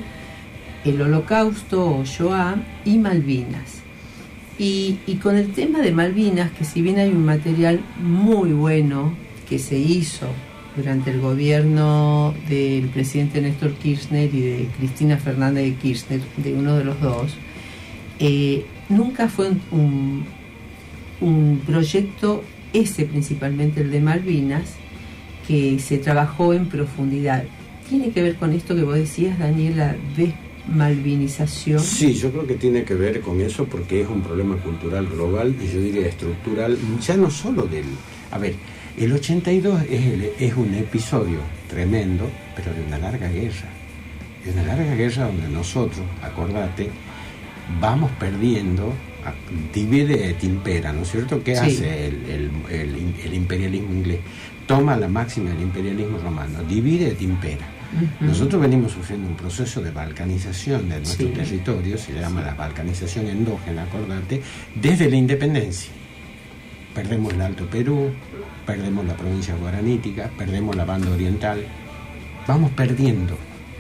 el 0.84 1.00
holocausto 1.00 2.00
o 2.00 2.04
Shoah 2.04 2.56
y 2.84 2.98
Malvinas. 2.98 3.87
Y, 4.60 5.20
con 5.22 5.38
el 5.38 5.52
tema 5.52 5.80
de 5.80 5.92
Malvinas, 5.92 6.52
que 6.52 6.66
si 6.66 6.82
bien 6.82 6.98
hay 6.98 7.10
un 7.10 7.26
material 7.26 7.80
muy 8.02 8.54
bueno 8.54 9.14
que 9.48 9.60
se 9.60 9.78
hizo 9.78 10.28
durante 10.76 11.12
el 11.12 11.22
gobierno 11.22 12.34
del 12.50 12.88
presidente 12.90 13.40
Néstor 13.40 13.74
Kirchner 13.74 14.34
y 14.34 14.42
de 14.42 14.68
Cristina 14.78 15.18
Fernández 15.18 15.66
de 15.66 15.74
Kirchner, 15.76 16.22
de 16.38 16.54
uno 16.56 16.76
de 16.76 16.86
los 16.86 17.00
dos, 17.00 17.36
eh, 18.20 18.66
nunca 18.90 19.28
fue 19.28 19.52
un, 19.72 20.26
un, 21.22 21.62
proyecto, 21.66 22.44
ese 22.74 23.06
principalmente 23.06 23.82
el 23.82 23.92
de 23.92 24.02
Malvinas, 24.02 24.74
que 25.48 25.78
se 25.78 26.00
trabajó 26.00 26.54
en 26.54 26.66
profundidad. 26.66 27.44
Tiene 27.90 28.10
que 28.10 28.24
ver 28.24 28.36
con 28.36 28.54
esto 28.54 28.76
que 28.76 28.84
vos 28.84 28.96
decías, 28.96 29.38
Daniela, 29.38 29.96
desmalvinización. 30.68 31.80
Sí, 31.80 32.14
yo 32.14 32.32
creo 32.32 32.48
que 32.48 32.56
tiene 32.56 32.84
que 32.84 32.94
ver 32.96 33.22
con 33.22 33.42
eso 33.42 33.66
porque 33.66 34.02
es 34.02 34.08
un 34.08 34.22
problema 34.22 34.56
cultural 34.58 35.08
global 35.08 35.56
y 35.62 35.68
yo 35.68 35.80
diría 35.80 36.08
estructural, 36.08 36.78
ya 37.06 37.18
no 37.18 37.30
solo 37.30 37.64
del... 37.64 37.86
A 38.32 38.38
ver, 38.38 38.56
el 38.98 39.12
82 39.14 39.84
es, 39.90 40.06
el- 40.06 40.32
es 40.40 40.54
un 40.56 40.74
episodio 40.74 41.40
tremendo, 41.70 42.30
pero 42.56 42.74
de 42.74 42.82
una 42.84 42.98
larga 42.98 43.30
guerra. 43.30 43.70
De 44.46 44.52
una 44.52 44.64
larga 44.64 44.96
guerra 44.96 45.28
donde 45.28 45.48
nosotros, 45.50 46.06
acordate, 46.22 46.90
vamos 47.80 48.12
perdiendo, 48.20 48.94
a- 49.26 49.34
divide 49.74 50.30
et 50.30 50.44
impera, 50.44 50.94
¿no 50.94 51.02
es 51.04 51.12
cierto? 51.12 51.44
¿Qué 51.44 51.56
Sí. 51.56 51.62
hace 51.62 52.08
el, 52.08 52.16
el- 52.30 52.52
el- 52.72 53.16
el 53.26 53.34
imperialismo 53.34 53.94
inglés? 53.94 54.20
Toma 54.66 54.98
la 54.98 55.08
máxima 55.08 55.50
del 55.52 55.62
imperialismo 55.62 56.18
romano, 56.18 56.62
divide 56.64 57.08
et 57.12 57.22
impera. 57.22 57.66
Nosotros 58.20 58.62
venimos 58.62 58.92
sufriendo 58.92 59.28
un 59.28 59.36
proceso 59.36 59.82
de 59.82 59.92
balcanización 59.92 60.90
de 60.90 60.98
nuestro 61.00 61.28
Sí. 61.28 61.34
territorio, 61.34 61.98
se 61.98 62.14
llama 62.14 62.42
la 62.42 62.54
balcanización 62.54 63.28
endógena, 63.28 63.84
acordate, 63.84 64.42
desde 64.76 65.10
la 65.10 65.16
independencia. 65.16 65.92
Perdemos 66.94 67.34
el 67.34 67.42
Alto 67.42 67.66
Perú, 67.68 68.12
perdemos 68.66 69.06
la 69.06 69.16
provincia 69.16 69.56
guaranítica, 69.56 70.30
perdemos 70.38 70.76
la 70.76 70.86
banda 70.86 71.12
oriental, 71.12 71.64
vamos 72.48 72.72
perdiendo 72.72 73.38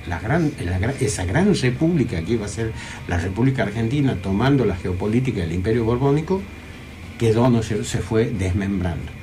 la 0.08 0.20
gran, 0.20 0.52
la 0.64 0.78
esa 1.00 1.26
gran 1.26 1.54
república 1.54 2.22
que 2.22 2.34
iba 2.34 2.46
a 2.46 2.50
ser 2.50 2.72
la 3.08 3.18
República 3.18 3.64
Argentina, 3.64 4.16
tomando 4.22 4.66
la 4.66 4.76
geopolítica 4.76 5.42
del 5.42 5.52
Imperio 5.52 5.84
Borbónico, 5.84 6.42
quedó, 7.18 7.50
¿no 7.50 7.62
se 7.64 7.84
fue 8.00 8.30
desmembrando. 8.30 9.17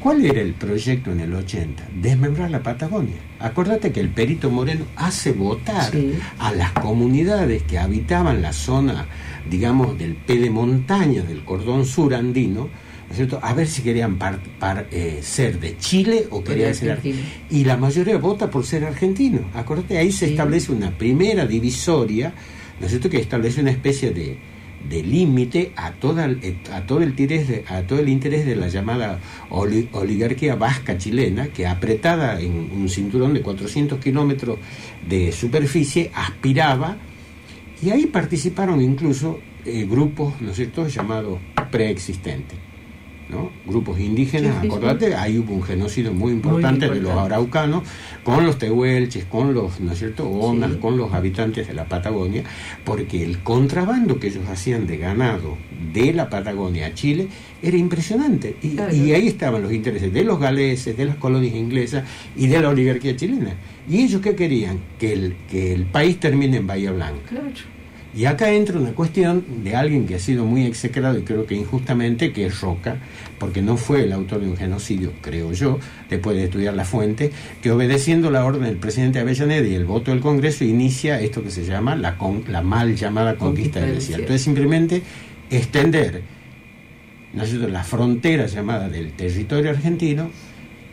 ¿Cuál 0.00 0.24
era 0.24 0.40
el 0.40 0.54
proyecto 0.54 1.12
en 1.12 1.20
el 1.20 1.34
80? 1.34 1.88
Desmembrar 2.00 2.50
la 2.50 2.62
Patagonia. 2.62 3.16
Acuérdate 3.38 3.92
que 3.92 4.00
el 4.00 4.08
Perito 4.08 4.50
Moreno 4.50 4.86
hace 4.96 5.32
votar 5.32 5.90
Sí. 5.92 6.14
a 6.38 6.52
las 6.52 6.72
comunidades 6.72 7.62
que 7.64 7.78
habitaban 7.78 8.40
la 8.40 8.52
zona, 8.54 9.06
digamos, 9.50 9.98
del 9.98 10.14
pedemontaña 10.14 11.22
del 11.22 11.44
cordón 11.44 11.84
sur 11.84 12.14
andino, 12.14 12.62
¿no 12.62 13.10
es 13.10 13.16
cierto? 13.16 13.40
A 13.42 13.52
ver 13.52 13.66
si 13.68 13.82
querían 13.82 14.16
par- 14.16 14.40
par- 14.58 14.86
eh, 14.90 15.18
ser 15.22 15.60
de 15.60 15.76
Chile 15.76 16.26
o 16.30 16.42
querían 16.42 16.74
ser 16.74 16.92
argentinos. 16.92 17.28
Y 17.50 17.64
la 17.64 17.76
mayoría 17.76 18.16
vota 18.16 18.48
por 18.50 18.64
ser 18.64 18.84
argentino. 18.84 19.40
Acuérdate, 19.52 19.98
ahí 19.98 20.12
se 20.12 20.26
Sí. 20.26 20.32
establece 20.32 20.72
una 20.72 20.96
primera 20.96 21.46
divisoria 21.46 22.32
¿no 22.80 22.86
es 22.86 22.92
cierto?, 22.92 23.10
que 23.10 23.18
establece 23.18 23.60
una 23.60 23.72
especie 23.72 24.10
de, 24.10 24.38
de 24.88 25.02
límite 25.02 25.72
a, 25.76 25.92
toda, 25.92 26.28
a, 26.72 26.86
todo 26.86 27.02
el 27.02 27.10
interés 27.10 27.48
de, 27.48 27.64
a 27.68 27.82
todo 27.82 27.98
el 27.98 28.08
interés 28.08 28.46
de 28.46 28.56
la 28.56 28.68
llamada 28.68 29.20
oligarquía 29.50 30.54
vasca 30.56 30.96
chilena, 30.96 31.48
que 31.48 31.66
apretada 31.66 32.40
en 32.40 32.70
un 32.72 32.88
cinturón 32.88 33.34
de 33.34 33.42
400 33.42 33.98
kilómetros 33.98 34.58
de 35.06 35.32
superficie 35.32 36.10
aspiraba, 36.14 36.96
y 37.82 37.90
ahí 37.90 38.06
participaron 38.06 38.80
incluso 38.80 39.40
eh, 39.64 39.86
grupos, 39.88 40.40
¿no 40.40 40.52
llamados 40.94 41.38
preexistentes. 41.70 42.69
¿No? 43.30 43.50
grupos 43.66 44.00
indígenas, 44.00 44.56
acordate, 44.62 45.14
ahí 45.14 45.38
hubo 45.38 45.54
un 45.54 45.62
genocidio 45.62 46.12
muy 46.12 46.32
importante, 46.32 46.88
de 46.88 47.00
los 47.00 47.12
araucanos, 47.12 47.84
con 48.24 48.44
los 48.44 48.58
tehuelches, 48.58 49.24
con 49.24 49.54
los, 49.54 49.80
¿no 49.80 49.92
es 49.92 49.98
cierto?, 49.98 50.28
onas, 50.28 50.76
con 50.76 50.96
los 50.96 51.12
habitantes 51.12 51.68
de 51.68 51.74
la 51.74 51.84
Patagonia, 51.86 52.42
porque 52.84 53.22
el 53.22 53.42
contrabando 53.42 54.18
que 54.18 54.28
ellos 54.28 54.48
hacían 54.48 54.86
de 54.86 54.98
ganado 54.98 55.56
de 55.92 56.12
la 56.12 56.28
Patagonia 56.28 56.86
a 56.86 56.94
Chile 56.94 57.28
era 57.62 57.76
impresionante. 57.76 58.56
Y, 58.62 58.78
y 58.94 59.12
ahí 59.12 59.28
estaban 59.28 59.62
los 59.62 59.72
intereses 59.72 60.12
de 60.12 60.24
los 60.24 60.38
galeses, 60.38 60.96
de 60.96 61.04
las 61.04 61.16
colonias 61.16 61.54
inglesas 61.54 62.04
y 62.36 62.46
de 62.48 62.60
la 62.60 62.68
oligarquía 62.68 63.16
chilena. 63.16 63.54
¿Y 63.88 64.02
ellos 64.02 64.20
qué 64.20 64.34
querían? 64.34 64.78
Que 64.98 65.12
el, 65.12 65.36
que 65.50 65.72
el 65.74 65.86
país 65.86 66.18
termine 66.20 66.58
en 66.58 66.66
Bahía 66.66 66.92
Blanca. 66.92 67.28
Claro. 67.28 67.79
Y 68.12 68.24
acá 68.24 68.50
entra 68.50 68.78
una 68.78 68.90
cuestión 68.90 69.44
de 69.62 69.76
alguien 69.76 70.06
que 70.06 70.16
ha 70.16 70.18
sido 70.18 70.44
muy 70.44 70.66
execrado 70.66 71.16
y 71.18 71.22
creo 71.22 71.46
que 71.46 71.54
injustamente, 71.54 72.32
que 72.32 72.46
es 72.46 72.60
Roca, 72.60 72.96
porque 73.38 73.62
no 73.62 73.76
fue 73.76 74.02
el 74.02 74.12
autor 74.12 74.40
de 74.40 74.48
un 74.48 74.56
genocidio, 74.56 75.12
creo 75.20 75.52
yo, 75.52 75.78
después 76.08 76.36
de 76.36 76.44
estudiar 76.44 76.74
la 76.74 76.84
fuente, 76.84 77.30
que 77.62 77.70
obedeciendo 77.70 78.30
la 78.30 78.44
orden 78.44 78.64
del 78.64 78.76
presidente 78.78 79.20
Avellaneda 79.20 79.66
y 79.66 79.74
el 79.74 79.84
voto 79.84 80.10
del 80.10 80.20
Congreso 80.20 80.64
inicia 80.64 81.20
esto 81.20 81.42
que 81.42 81.50
se 81.50 81.64
llama 81.64 81.94
la, 81.94 82.16
la 82.48 82.62
mal 82.62 82.96
llamada 82.96 83.36
conquista, 83.36 83.80
del 83.80 83.94
desierto. 83.94 84.22
Entonces 84.22 84.42
simplemente 84.42 85.02
extender 85.48 86.22
¿no 87.32 87.44
la 87.68 87.84
frontera 87.84 88.46
llamada 88.46 88.88
del 88.88 89.12
territorio 89.12 89.70
argentino 89.70 90.30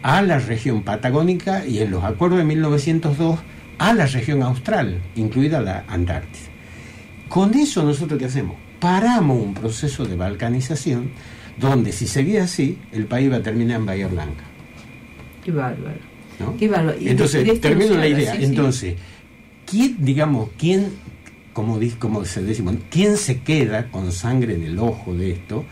a 0.03 0.21
la 0.21 0.37
región 0.37 0.83
patagónica 0.83 1.65
y 1.65 1.79
en 1.79 1.89
los 1.89 2.03
acuerdos 2.03 2.37
de 2.37 2.45
1902 2.45 3.39
a 3.79 3.93
la 3.93 4.05
región 4.05 4.43
austral, 4.43 5.01
incluida 5.15 5.61
la 5.61 5.83
Antártida. 5.87 6.56
Con 7.29 7.53
eso 7.55 7.83
nosotros 7.83 8.19
qué 8.19 8.25
hacemos? 8.25 8.55
Paramos 8.79 9.41
un 9.41 9.53
proceso 9.53 10.05
de 10.05 10.15
balcanización 10.15 11.11
donde 11.59 11.91
si 11.91 12.07
seguía 12.07 12.43
así, 12.43 12.77
el 12.91 13.05
país 13.05 13.31
va 13.31 13.37
a 13.37 13.43
terminar 13.43 13.79
en 13.79 13.85
Bahía 13.85 14.07
Blanca. 14.07 14.43
Qué 15.43 15.51
bárbaro. 15.51 15.99
Qué 16.57 16.67
bárbaro. 16.67 16.97
Entonces, 17.01 17.59
termino 17.59 17.95
la 17.95 18.07
idea. 18.07 18.35
Entonces, 18.35 18.95
¿quién, 19.65 19.97
digamos, 19.99 20.49
quién, 20.57 20.89
como, 21.53 21.79
como 21.97 22.25
se 22.25 22.43
decimos, 22.43 22.75
quién 22.89 23.17
se 23.17 23.41
queda 23.41 23.89
con 23.89 24.11
sangre 24.11 24.55
en 24.55 24.63
el 24.63 24.77
ojo 24.77 25.15
de 25.15 25.31
esto? 25.31 25.65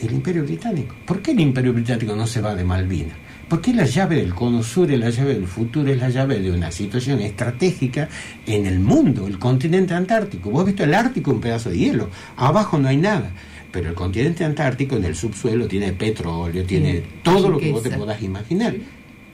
El 0.00 0.12
Imperio 0.12 0.44
Británico. 0.44 0.94
¿Por 1.06 1.22
qué 1.22 1.32
el 1.32 1.40
Imperio 1.40 1.72
Británico 1.72 2.14
no 2.14 2.26
se 2.26 2.40
va 2.40 2.54
de 2.54 2.64
Malvinas? 2.64 3.16
Porque 3.48 3.72
la 3.72 3.84
llave 3.84 4.16
del 4.16 4.34
cono 4.34 4.62
sur, 4.64 4.90
es 4.90 4.98
la 4.98 5.10
llave 5.10 5.34
del 5.34 5.46
futuro, 5.46 5.90
es 5.92 5.98
la 5.98 6.08
llave 6.08 6.40
de 6.40 6.50
una 6.50 6.72
situación 6.72 7.20
estratégica 7.20 8.08
en 8.44 8.66
el 8.66 8.80
mundo, 8.80 9.28
el 9.28 9.38
continente 9.38 9.94
antártico. 9.94 10.50
Vos 10.50 10.62
has 10.62 10.66
visto 10.66 10.82
el 10.82 10.92
Ártico, 10.92 11.30
un 11.30 11.40
pedazo 11.40 11.70
de 11.70 11.78
hielo, 11.78 12.10
abajo 12.36 12.76
no 12.78 12.88
hay 12.88 12.96
nada. 12.96 13.30
Pero 13.70 13.90
el 13.90 13.94
continente 13.94 14.44
antártico 14.44 14.96
en 14.96 15.04
el 15.04 15.14
subsuelo 15.14 15.68
tiene 15.68 15.92
petróleo, 15.92 16.64
tiene 16.64 17.02
todo 17.22 17.48
lo 17.48 17.58
que 17.58 17.70
vos 17.70 17.82
te 17.82 17.90
podás 17.90 18.20
imaginar. 18.20 18.74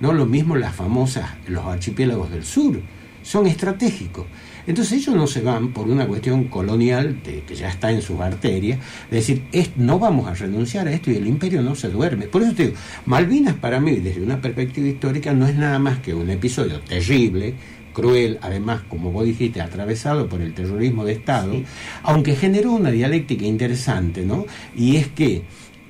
No 0.01 0.13
lo 0.13 0.27
mismo 0.27 0.57
las 0.57 0.75
famosas, 0.75 1.31
los 1.49 1.65
archipiélagos 1.65 2.31
del 2.31 2.45
sur, 2.45 2.81
son 3.23 3.47
estratégicos. 3.47 4.27
Entonces 4.67 4.99
ellos 4.99 5.15
no 5.15 5.27
se 5.27 5.41
van 5.41 5.73
por 5.73 5.89
una 5.89 6.07
cuestión 6.07 6.45
colonial 6.45 7.21
de, 7.23 7.43
que 7.43 7.55
ya 7.55 7.69
está 7.69 7.91
en 7.91 8.03
sus 8.03 8.21
arterias, 8.21 8.79
de 9.11 9.17
decir, 9.17 9.43
no 9.77 9.99
vamos 9.99 10.29
a 10.29 10.35
renunciar 10.35 10.89
a 10.89 10.93
esto 10.93 11.11
y 11.11 11.17
el 11.17 11.27
imperio 11.27 11.63
no 11.63 11.75
se 11.75 11.89
duerme. 11.89 12.27
Por 12.27 12.43
eso 12.43 12.55
te 12.55 12.67
digo, 12.67 12.77
Malvinas 13.07 13.55
para 13.55 13.81
mí, 13.81 13.97
desde 13.97 14.23
una 14.23 14.41
perspectiva 14.41 14.89
histórica, 14.89 15.33
no 15.33 15.47
es 15.47 15.57
nada 15.57 15.79
más 15.79 15.99
que 15.99 16.15
un 16.15 16.31
episodio 16.31 16.81
terrible, 16.81 17.55
cruel, 17.93 18.39
además, 18.43 18.83
como 18.89 19.13
vos 19.13 19.25
dijiste, 19.25 19.61
atravesado 19.61 20.29
por 20.29 20.41
el 20.41 20.55
terrorismo 20.55 21.05
de 21.05 21.13
Estado, 21.13 21.55
aunque 22.03 22.35
generó 22.35 22.73
una 22.73 22.91
dialéctica 22.91 23.45
interesante, 23.45 24.23
¿no? 24.25 24.47
Y 24.75 24.97
es 24.97 25.09
que, 25.09 25.43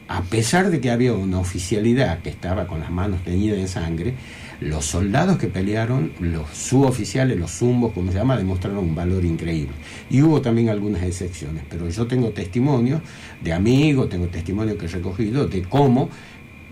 a 0.09 0.23
pesar 0.23 0.71
de 0.71 0.81
que 0.81 0.91
había 0.91 1.15
una 1.15 1.39
oficialidad 1.39 2.21
que 2.21 2.31
estaba 2.31 2.67
con 2.67 2.81
las 2.81 2.91
manos 2.91 3.23
teñidas 3.23 3.59
de 3.59 3.69
sangre, 3.69 4.15
los 4.63 4.85
soldados 4.85 5.39
que 5.39 5.49
pelearon, 5.49 6.13
los 6.21 6.49
suboficiales, 6.51 7.39
los 7.39 7.51
zumbos, 7.51 7.93
como 7.93 8.13
se 8.13 8.19
llama, 8.19 8.37
demostraron 8.37 8.79
un 8.79 8.95
valor 8.95 9.25
increíble. 9.25 9.75
Y 10.11 10.23
hubo 10.23 10.41
también 10.41 10.69
algunas 10.69 11.03
excepciones, 11.03 11.65
pero 11.69 11.89
yo 11.89 12.07
tengo 12.07 12.31
testimonios 12.31 13.03
de 13.43 13.53
amigos, 13.53 14.09
tengo 14.09 14.29
testimonios 14.29 14.77
que 14.77 14.87
he 14.87 14.89
recogido 14.89 15.47
de 15.47 15.63
cómo, 15.63 16.09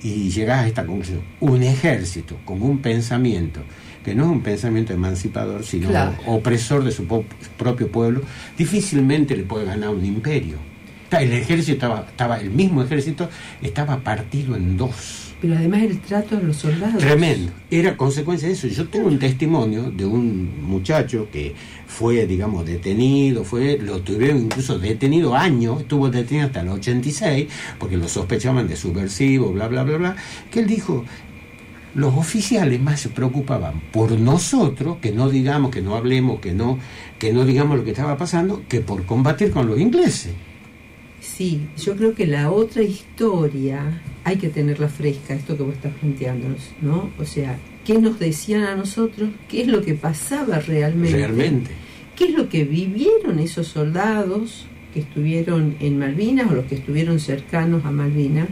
y 0.03 0.31
llegás 0.31 0.61
a 0.61 0.69
esta 0.69 0.87
conclusión, 0.87 1.21
un 1.41 1.63
ejército 1.63 2.37
con 2.45 2.63
un 2.63 2.79
pensamiento 2.79 3.61
que 4.05 4.15
no 4.15 4.25
es 4.25 4.31
un 4.31 4.41
pensamiento 4.41 4.95
emancipador, 4.95 5.63
sino 5.63 5.91
opresor 6.27 6.85
de 6.85 6.91
su 6.91 7.07
propio 7.59 7.93
pueblo, 7.93 8.23
difícilmente 8.57 9.37
le 9.37 9.43
puede 9.43 9.67
ganar 9.67 9.91
un 9.91 10.05
imperio. 10.05 10.57
El 11.11 11.33
ejército 11.33 11.73
estaba, 11.73 12.07
estaba, 12.09 12.41
el 12.41 12.51
mismo 12.51 12.83
ejército 12.83 13.29
estaba 13.61 13.99
partido 13.99 14.57
en 14.57 14.77
dos 14.77 15.30
pero 15.41 15.57
además 15.57 15.83
el 15.83 16.01
trato 16.01 16.37
a 16.37 16.41
los 16.41 16.57
soldados. 16.57 16.99
Tremendo. 16.99 17.53
Era 17.71 17.97
consecuencia 17.97 18.49
de 18.49 18.55
eso. 18.55 18.69
Yo 18.69 18.89
tengo 18.89 19.09
un 19.09 19.19
testimonio 19.19 19.91
de 19.91 20.05
un 20.05 20.63
muchacho 20.63 21.29
que 21.33 21.55
fue, 21.87 22.27
digamos, 22.27 22.67
detenido, 22.67 23.45
fue, 23.45 23.79
lo 23.79 24.01
tuvieron 24.01 24.39
incluso 24.39 24.79
detenido 24.79 25.35
años, 25.35 25.81
estuvo 25.81 26.11
detenido 26.11 26.47
hasta 26.47 26.61
el 26.61 26.69
86, 26.69 27.49
porque 27.79 27.97
lo 27.97 28.09
sospechaban 28.09 28.69
de 28.69 28.77
subversivo, 28.77 29.53
bla, 29.53 29.69
bla, 29.69 29.83
bla, 29.83 29.97
bla, 29.97 30.17
que 30.51 30.61
él 30.61 30.67
dijo, 30.67 31.05
los 31.95 32.15
oficiales 32.15 32.81
más 32.81 33.01
se 33.01 33.09
preocupaban 33.09 33.81
por 33.93 34.13
nosotros, 34.13 34.99
que 35.01 35.11
no 35.11 35.29
digamos, 35.29 35.71
que 35.71 35.83
no 35.83 35.97
hablemos, 35.97 36.41
que 36.41 36.53
no, 36.53 36.79
que 37.19 37.33
no 37.33 37.45
digamos 37.45 37.79
lo 37.79 37.85
que 37.85 37.91
estaba 37.91 38.17
pasando, 38.17 38.63
que 38.69 38.81
por 38.81 39.07
combatir 39.07 39.51
con 39.51 39.67
los 39.67 39.79
ingleses. 39.81 40.33
Sí, 41.21 41.61
yo 41.77 41.97
creo 41.97 42.15
que 42.15 42.27
la 42.27 42.51
otra 42.51 42.83
historia 42.83 44.01
hay 44.25 44.37
que 44.37 44.49
tenerla 44.49 44.89
fresca, 44.89 45.35
esto 45.35 45.57
que 45.57 45.63
vos 45.63 45.75
estás 45.75 45.93
planteándonos, 45.95 46.71
¿no? 46.81 47.11
O 47.19 47.25
sea, 47.25 47.59
¿qué 47.85 47.99
nos 47.99 48.19
decían 48.19 48.65
a 48.65 48.75
nosotros? 48.75 49.29
¿Qué 49.49 49.63
es 49.63 49.69
lo 49.69 49.83
que 49.83 49.95
pasaba 49.95 50.59
realmente? 50.61 51.17
Realmente. 51.17 51.71
¿Qué 52.17 52.25
es 52.25 52.35
lo 52.35 52.49
que 52.49 52.65
vivieron 52.65 53.39
esos 53.39 53.69
soldados 53.69 54.67
que 54.93 55.01
estuvieron 55.01 55.77
en 55.81 55.99
Malvinas 55.99 56.51
o 56.51 56.55
los 56.55 56.67
que 56.67 56.75
estuvieron 56.75 57.21
cercanos 57.21 57.85
a 57.85 57.91
Malvinas? 57.91 58.49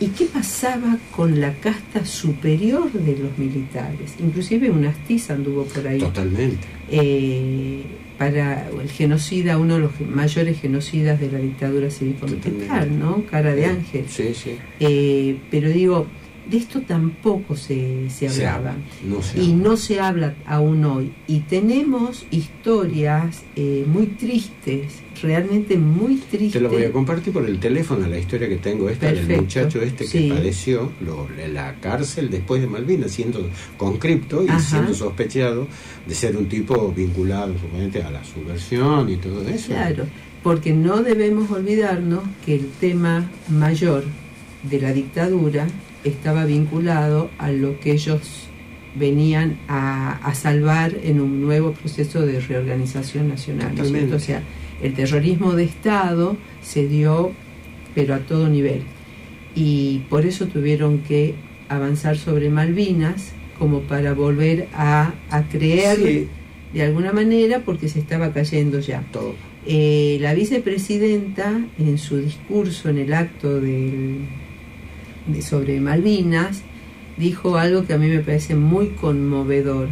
¿Y 0.00 0.06
qué 0.08 0.24
pasaba 0.24 0.98
con 1.14 1.40
la 1.40 1.52
casta 1.54 2.06
superior 2.06 2.90
de 2.90 3.18
los 3.18 3.36
militares? 3.36 4.14
Inclusive 4.18 4.70
un 4.70 4.86
astiz 4.86 5.30
anduvo 5.30 5.64
por 5.64 5.86
ahí. 5.86 5.98
Totalmente. 5.98 6.66
Eh, 6.90 7.82
para 8.20 8.68
el 8.68 8.90
genocida, 8.90 9.56
uno 9.56 9.76
de 9.76 9.80
los 9.80 9.98
mayores 9.98 10.60
genocidas 10.60 11.18
de 11.18 11.32
la 11.32 11.38
dictadura 11.38 11.90
cívico-militar, 11.90 12.86
¿no? 12.88 13.24
Cara 13.24 13.54
de 13.54 13.64
ángel. 13.64 14.04
Sí, 14.10 14.34
sí. 14.34 14.58
Eh, 14.78 15.38
pero 15.50 15.70
digo, 15.70 16.06
de 16.50 16.56
esto 16.56 16.80
tampoco 16.80 17.56
se, 17.56 18.10
se 18.10 18.28
hablaba. 18.28 18.74
y 19.36 19.52
no 19.52 19.76
se 19.76 20.00
habla 20.00 20.34
aún 20.46 20.84
hoy. 20.84 21.12
Y 21.28 21.40
tenemos 21.40 22.26
historias 22.30 23.44
eh, 23.54 23.84
muy 23.86 24.06
tristes, 24.06 24.94
realmente 25.22 25.76
muy 25.76 26.16
tristes. 26.16 26.54
Te 26.54 26.60
lo 26.60 26.68
voy 26.68 26.84
a 26.84 26.92
compartir 26.92 27.32
por 27.32 27.46
el 27.46 27.60
teléfono, 27.60 28.06
la 28.08 28.18
historia 28.18 28.48
que 28.48 28.56
tengo 28.56 28.88
esta 28.88 29.12
del 29.12 29.26
muchacho 29.42 29.80
este 29.80 30.06
que 30.06 30.28
padeció 30.28 30.92
lo, 31.00 31.28
la 31.52 31.76
cárcel 31.76 32.30
después 32.30 32.60
de 32.60 32.66
Malvinas, 32.66 33.12
siendo 33.12 33.48
conscripto 33.76 34.42
y 34.42 34.60
siendo 34.60 34.92
sospechado 34.92 35.68
de 36.06 36.14
ser 36.14 36.36
un 36.36 36.48
tipo 36.48 36.92
vinculado 36.92 37.54
a 38.04 38.10
la 38.10 38.24
subversión 38.24 39.08
y 39.08 39.16
todo 39.16 39.46
eso. 39.48 39.68
Claro, 39.68 40.06
porque 40.42 40.72
no 40.72 41.02
debemos 41.02 41.50
olvidarnos 41.50 42.24
que 42.44 42.56
el 42.56 42.70
tema 42.80 43.30
mayor 43.48 44.04
de 44.62 44.80
la 44.80 44.92
dictadura 44.92 45.66
estaba 46.04 46.44
vinculado 46.44 47.30
a 47.38 47.50
lo 47.50 47.78
que 47.80 47.92
ellos 47.92 48.48
venían 48.94 49.58
a, 49.68 50.32
salvar 50.34 50.96
en 51.02 51.20
un 51.20 51.40
nuevo 51.42 51.72
proceso 51.72 52.22
de 52.22 52.40
reorganización 52.40 53.28
nacional. 53.28 53.74
O 54.12 54.18
sea, 54.18 54.42
el 54.82 54.94
terrorismo 54.94 55.54
de 55.54 55.64
Estado 55.64 56.36
se 56.62 56.88
dio, 56.88 57.32
pero 57.94 58.14
a 58.14 58.20
todo 58.20 58.48
nivel. 58.48 58.82
Y 59.54 60.02
por 60.08 60.26
eso 60.26 60.46
tuvieron 60.46 60.98
que 60.98 61.34
avanzar 61.68 62.16
sobre 62.16 62.50
Malvinas 62.50 63.32
como 63.58 63.80
para 63.80 64.14
volver 64.14 64.68
a, 64.72 65.12
creer 65.50 66.28
de 66.72 66.82
alguna 66.82 67.12
manera 67.12 67.60
porque 67.60 67.88
se 67.88 67.98
estaba 67.98 68.32
cayendo 68.32 68.80
ya. 68.80 69.04
Todo. 69.12 69.34
Eh, 69.66 70.18
la 70.20 70.32
vicepresidenta 70.32 71.60
en 71.78 71.98
su 71.98 72.16
discurso 72.16 72.88
en 72.88 72.98
el 72.98 73.12
acto 73.12 73.60
del 73.60 74.20
sobre 75.42 75.80
Malvinas, 75.80 76.62
dijo 77.16 77.56
algo 77.56 77.86
que 77.86 77.94
a 77.94 77.98
mí 77.98 78.08
me 78.08 78.20
parece 78.20 78.54
muy 78.54 78.88
conmovedor, 78.88 79.88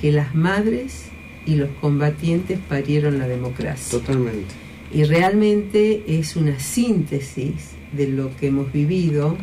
que 0.00 0.12
las 0.12 0.34
madres 0.34 1.06
y 1.46 1.56
los 1.56 1.70
combatientes 1.80 2.58
parieron 2.68 3.18
la 3.18 3.28
democracia. 3.28 3.98
Totalmente. 3.98 4.54
Y 4.92 5.04
realmente 5.04 6.02
es 6.06 6.36
una 6.36 6.58
síntesis 6.58 7.72
de 7.92 8.08
lo 8.08 8.34
que 8.36 8.48
hemos 8.48 8.72
vivido 8.72 9.36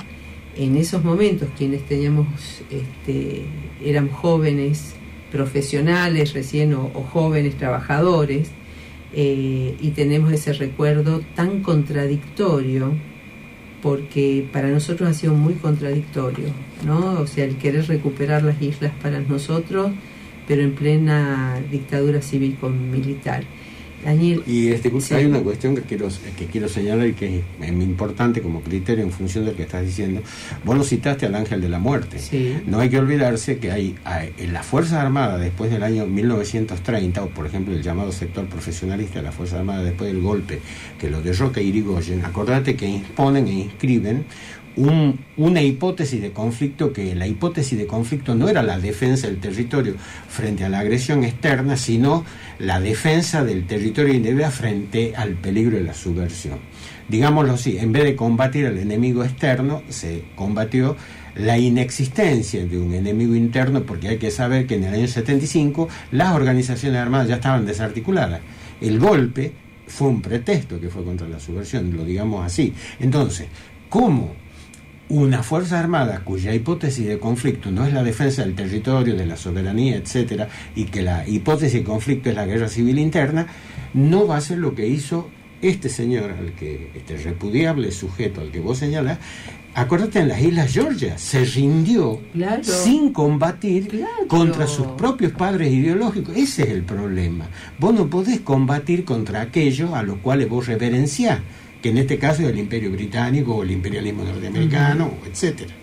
en 0.55 0.75
esos 0.75 1.03
momentos, 1.03 1.49
quienes 1.57 1.85
teníamos, 1.85 2.27
este, 2.69 3.43
eran 3.83 4.09
jóvenes 4.09 4.95
profesionales 5.31 6.33
recién 6.33 6.73
o, 6.73 6.91
o 6.93 7.03
jóvenes 7.03 7.55
trabajadores, 7.57 8.51
eh, 9.13 9.75
y 9.81 9.89
tenemos 9.91 10.31
ese 10.31 10.53
recuerdo 10.53 11.21
tan 11.35 11.61
contradictorio, 11.61 12.93
porque 13.81 14.47
para 14.51 14.69
nosotros 14.69 15.09
ha 15.09 15.13
sido 15.13 15.33
muy 15.33 15.53
contradictorio, 15.53 16.45
¿no? 16.85 17.19
O 17.19 17.27
sea, 17.27 17.45
el 17.45 17.57
querer 17.57 17.87
recuperar 17.87 18.43
las 18.43 18.61
islas 18.61 18.91
para 19.01 19.19
nosotros, 19.19 19.91
pero 20.47 20.61
en 20.61 20.73
plena 20.73 21.61
dictadura 21.71 22.21
cívico-militar. 22.21 23.43
Daniel, 24.03 24.43
Y 24.47 24.69
este, 24.69 24.91
Sí. 25.01 25.13
hay 25.13 25.25
una 25.25 25.39
cuestión 25.39 25.75
que 25.75 25.81
quiero, 25.81 26.07
que 26.37 26.45
quiero 26.45 26.67
señalar 26.69 27.07
y 27.07 27.13
que 27.13 27.43
es 27.61 27.69
importante 27.69 28.41
como 28.41 28.61
criterio 28.61 29.03
en 29.03 29.11
función 29.11 29.45
del 29.45 29.55
que 29.55 29.63
estás 29.63 29.85
diciendo. 29.85 30.21
Vos 30.63 30.77
lo 30.77 30.83
citaste 30.83 31.25
al 31.25 31.35
ángel 31.35 31.61
de 31.61 31.69
la 31.69 31.79
muerte. 31.79 32.19
Sí. 32.19 32.55
No 32.65 32.79
hay 32.79 32.89
que 32.89 32.97
olvidarse 32.99 33.57
que 33.57 33.71
hay, 33.71 33.95
hay- 34.05 34.33
en 34.37 34.53
las 34.53 34.65
Fuerzas 34.65 34.93
Armadas 35.03 35.39
después 35.39 35.69
del 35.71 35.83
año 35.83 36.05
1930, 36.05 37.23
o 37.23 37.29
por 37.29 37.45
ejemplo 37.45 37.73
el 37.73 37.81
llamado 37.83 38.11
sector 38.11 38.45
profesionalista 38.47 39.19
de 39.19 39.23
las 39.25 39.35
Fuerzas 39.35 39.59
Armadas 39.59 39.85
después 39.85 40.11
del 40.11 40.21
golpe 40.21 40.59
que 40.99 41.09
lo 41.09 41.21
derroca 41.21 41.61
Irigoyen, 41.61 42.23
acordate 42.25 42.75
que 42.75 42.87
imponen 42.87 43.47
e 43.47 43.53
inscriben 43.53 44.25
un- 44.79 45.19
una 45.37 45.61
hipótesis 45.61 46.21
de 46.21 46.31
conflicto 46.31 46.93
que 46.93 47.13
la 47.13 47.27
hipótesis 47.27 47.77
de 47.77 47.85
conflicto 47.85 48.33
no 48.33 48.47
era 48.49 48.63
la 48.63 48.79
defensa 48.79 49.27
del 49.27 49.37
territorio 49.39 49.95
frente 50.27 50.63
a 50.63 50.69
la 50.69 50.79
agresión 50.79 51.23
externa, 51.23 51.75
sino 51.75 52.23
la 52.59 52.79
defensa 52.79 53.43
del 53.43 53.67
territorio 53.67 54.13
indebida 54.13 54.51
frente 54.51 55.13
al 55.15 55.33
peligro 55.33 55.77
de 55.77 55.83
la 55.83 55.93
subversión. 55.93 56.59
Digámoslo 57.09 57.53
así, 57.53 57.77
en 57.77 57.91
vez 57.91 58.03
de 58.05 58.15
combatir 58.15 58.67
al 58.67 58.77
enemigo 58.77 59.23
externo, 59.23 59.81
se 59.89 60.23
combatió 60.35 60.95
la 61.35 61.57
inexistencia 61.57 62.65
de 62.65 62.77
un 62.77 62.93
enemigo 62.93 63.35
interno, 63.35 63.83
porque 63.83 64.09
hay 64.09 64.17
que 64.17 64.31
saber 64.31 64.65
que 64.65 64.75
en 64.75 64.85
el 64.85 64.93
año 64.93 65.07
75 65.07 65.89
las 66.11 66.33
organizaciones 66.33 66.99
armadas 67.01 67.27
ya 67.27 67.35
estaban 67.35 67.65
desarticuladas. 67.65 68.41
El 68.79 68.99
golpe 68.99 69.51
fue 69.87 70.07
un 70.07 70.21
pretexto 70.21 70.79
que 70.79 70.89
fue 70.89 71.03
contra 71.03 71.27
la 71.27 71.39
subversión, 71.39 71.95
lo 71.95 72.05
digamos 72.05 72.45
así. 72.45 72.73
Entonces, 72.99 73.47
¿cómo 73.89 74.33
una 75.09 75.41
fuerza 75.43 75.79
armada 75.79 76.21
cuya 76.23 76.53
hipótesis 76.53 77.07
de 77.07 77.17
conflicto 77.19 77.71
no 77.71 77.85
es 77.85 77.93
la 77.93 78.03
defensa 78.03 78.43
del 78.43 78.55
territorio, 78.55 79.15
de 79.15 79.25
la 79.25 79.37
soberanía, 79.37 79.95
etcétera, 79.97 80.47
y 80.75 80.85
que 80.85 81.01
la 81.01 81.27
hipótesis 81.27 81.73
de 81.79 81.83
conflicto 81.83 82.29
es 82.29 82.35
la 82.35 82.45
guerra 82.45 82.67
civil 82.69 82.99
interna, 82.99 83.47
no 83.93 84.27
va 84.27 84.37
a 84.37 84.41
ser 84.41 84.59
lo 84.59 84.75
que 84.75 84.87
hizo 84.87 85.29
este 85.61 85.89
señor, 85.89 86.31
al 86.31 86.53
que 86.53 86.91
este 86.95 87.17
repudiable 87.17 87.91
sujeto 87.91 88.39
al 88.39 88.51
que 88.51 88.59
vos 88.59 88.77
señalas, 88.77 89.17
acuérdate 89.73 90.19
en 90.19 90.27
las 90.29 90.41
Islas 90.41 90.71
Georgia, 90.71 91.17
se 91.17 91.43
rindió 91.43 92.21
Claro. 92.31 92.63
sin 92.63 93.11
combatir 93.11 93.87
Claro. 93.87 94.27
contra 94.27 94.67
sus 94.67 94.87
propios 94.87 95.31
padres 95.33 95.73
ideológicos. 95.73 96.35
Ese 96.37 96.63
es 96.63 96.69
el 96.69 96.83
problema. 96.83 97.49
Vos 97.79 97.93
no 97.93 98.09
podés 98.09 98.39
combatir 98.41 99.03
contra 99.05 99.41
aquellos 99.41 99.91
a 99.93 100.03
los 100.03 100.19
cuales 100.19 100.47
vos 100.47 100.67
reverenciás, 100.67 101.39
que 101.81 101.89
en 101.89 101.97
este 101.97 102.17
caso 102.19 102.43
es 102.43 102.49
el 102.49 102.59
imperio 102.59 102.91
británico 102.91 103.55
o 103.55 103.63
el 103.63 103.71
imperialismo 103.71 104.23
norteamericano, 104.23 105.13
etcétera. 105.25 105.73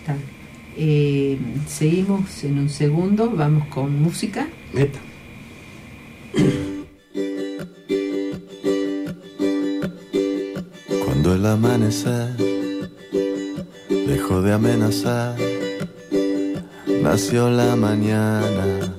Está. 0.00 0.16
Eh, 0.76 1.38
seguimos 1.66 2.44
en 2.44 2.58
un 2.60 2.68
segundo, 2.68 3.30
vamos 3.30 3.66
con 3.68 4.00
música. 4.00 4.46
Meta. 4.72 4.98
Cuando 11.04 11.34
el 11.34 11.44
amanecer 11.44 12.36
dejó 14.06 14.42
de 14.42 14.52
amenazar, 14.52 15.36
nació 17.02 17.50
la 17.50 17.76
mañana. 17.76 18.94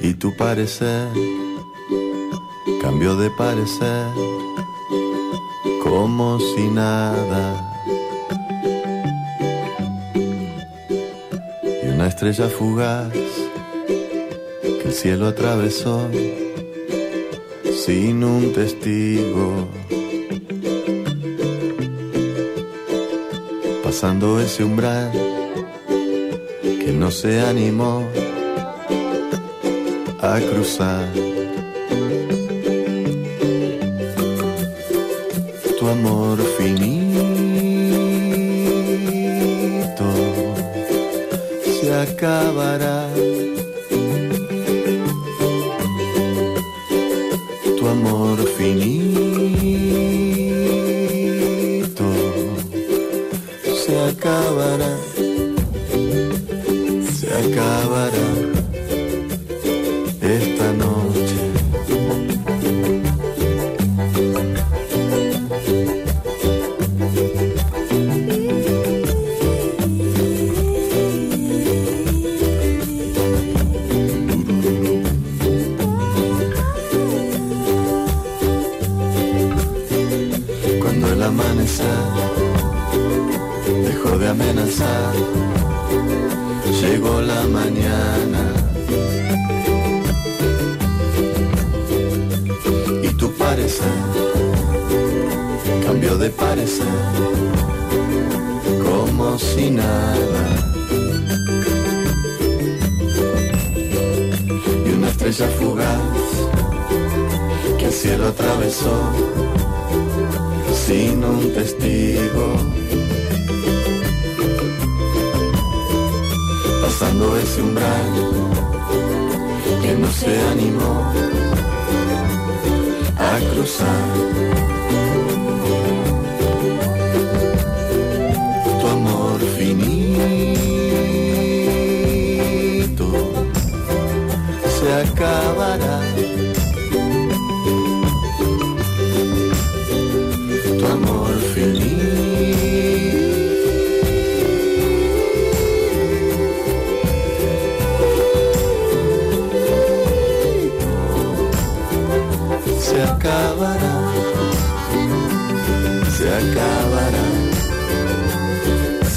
Y 0.00 0.14
tu 0.14 0.34
parecer 0.36 1.08
cambió 2.88 3.16
de 3.16 3.28
parecer 3.28 4.06
como 5.82 6.40
si 6.40 6.68
nada. 6.70 7.44
Y 11.84 11.88
una 11.90 12.06
estrella 12.06 12.48
fugaz 12.48 13.12
que 14.62 14.84
el 14.86 14.94
cielo 14.94 15.26
atravesó 15.26 16.08
sin 17.84 18.24
un 18.24 18.54
testigo. 18.54 19.68
Pasando 23.84 24.40
ese 24.40 24.64
umbral 24.64 25.12
que 26.62 26.90
no 26.94 27.10
se 27.10 27.38
animó 27.42 28.08
a 30.22 30.40
cruzar. 30.40 31.27
Acabará. 42.18 43.27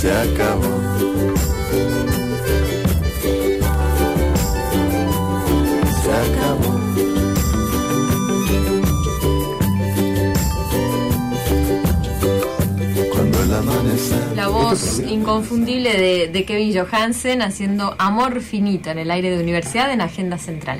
se 0.01 0.11
acabó. 0.11 0.63
Se 6.01 6.11
acabó. 6.11 6.81
La 14.35 14.47
voz 14.47 14.99
inconfundible 14.99 15.93
de, 15.93 16.27
de 16.29 16.45
Kevin 16.45 16.73
Johansen 16.75 17.43
haciendo 17.43 17.95
amor 17.99 18.41
finito 18.41 18.89
en 18.89 18.97
el 18.97 19.11
aire 19.11 19.29
de 19.29 19.43
universidad 19.43 19.93
en 19.93 20.01
Agenda 20.01 20.39
Central. 20.39 20.79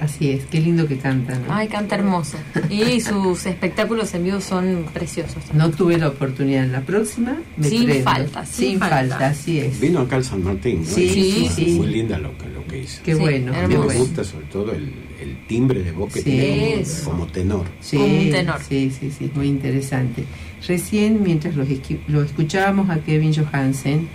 Así 0.00 0.30
es, 0.30 0.44
qué 0.46 0.60
lindo 0.60 0.88
que 0.88 0.96
canta. 0.96 1.34
¿no? 1.38 1.44
Ay, 1.54 1.68
canta 1.68 1.94
hermoso. 1.94 2.38
Y 2.70 3.00
sus 3.02 3.44
espectáculos 3.44 4.14
en 4.14 4.24
vivo 4.24 4.40
son 4.40 4.86
preciosos. 4.94 5.42
No 5.52 5.70
tuve 5.70 5.98
la 5.98 6.08
oportunidad 6.08 6.64
en 6.64 6.72
la 6.72 6.80
próxima. 6.80 7.36
Me 7.58 7.68
Sin 7.68 7.84
prendo. 7.84 8.04
falta, 8.04 8.46
sin 8.46 8.68
sin 8.70 8.78
falta. 8.78 8.96
falta. 8.96 9.26
así 9.28 9.58
es. 9.58 9.78
Vino 9.78 10.00
acá 10.00 10.16
al 10.16 10.24
San 10.24 10.42
Martín, 10.42 10.80
¿no? 10.80 10.86
Sí, 10.86 11.08
sí, 11.10 11.48
sí. 11.54 11.64
Muy 11.72 11.88
linda 11.88 12.18
lo 12.18 12.36
que, 12.38 12.48
lo 12.48 12.66
que 12.66 12.78
hizo. 12.78 13.02
Qué 13.04 13.14
Sí, 13.14 13.20
bueno, 13.20 13.52
qué 13.52 13.58
hermoso. 13.58 13.88
Me 13.88 13.98
gusta 13.98 14.24
sobre 14.24 14.46
todo 14.46 14.72
el, 14.72 14.90
el 15.20 15.46
timbre 15.46 15.82
de 15.82 15.92
voz 15.92 16.10
que 16.14 16.20
Sí. 16.20 16.24
tiene 16.30 16.82
como 17.04 17.26
tenor. 17.26 17.66
Sí, 17.80 17.98
Como 17.98 18.18
un 18.20 18.30
tenor. 18.30 18.60
Sí, 18.66 18.90
sí, 18.98 19.10
sí, 19.10 19.30
muy 19.34 19.48
interesante. 19.48 20.24
Recién, 20.66 21.22
mientras 21.22 21.54
lo 21.56 22.22
escuchábamos 22.22 22.88
a 22.88 23.00
Kevin 23.00 23.34
Johansen, 23.34 24.08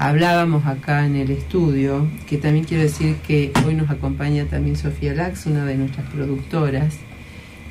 hablábamos 0.00 0.64
acá 0.64 1.04
en 1.04 1.14
el 1.14 1.30
estudio, 1.30 2.06
que 2.26 2.38
también 2.38 2.64
quiero 2.64 2.82
decir 2.84 3.16
que 3.16 3.52
hoy 3.66 3.74
nos 3.74 3.90
acompaña 3.90 4.46
también 4.46 4.74
Sofía 4.74 5.12
Lax, 5.12 5.44
una 5.44 5.66
de 5.66 5.76
nuestras 5.76 6.06
productoras. 6.08 6.96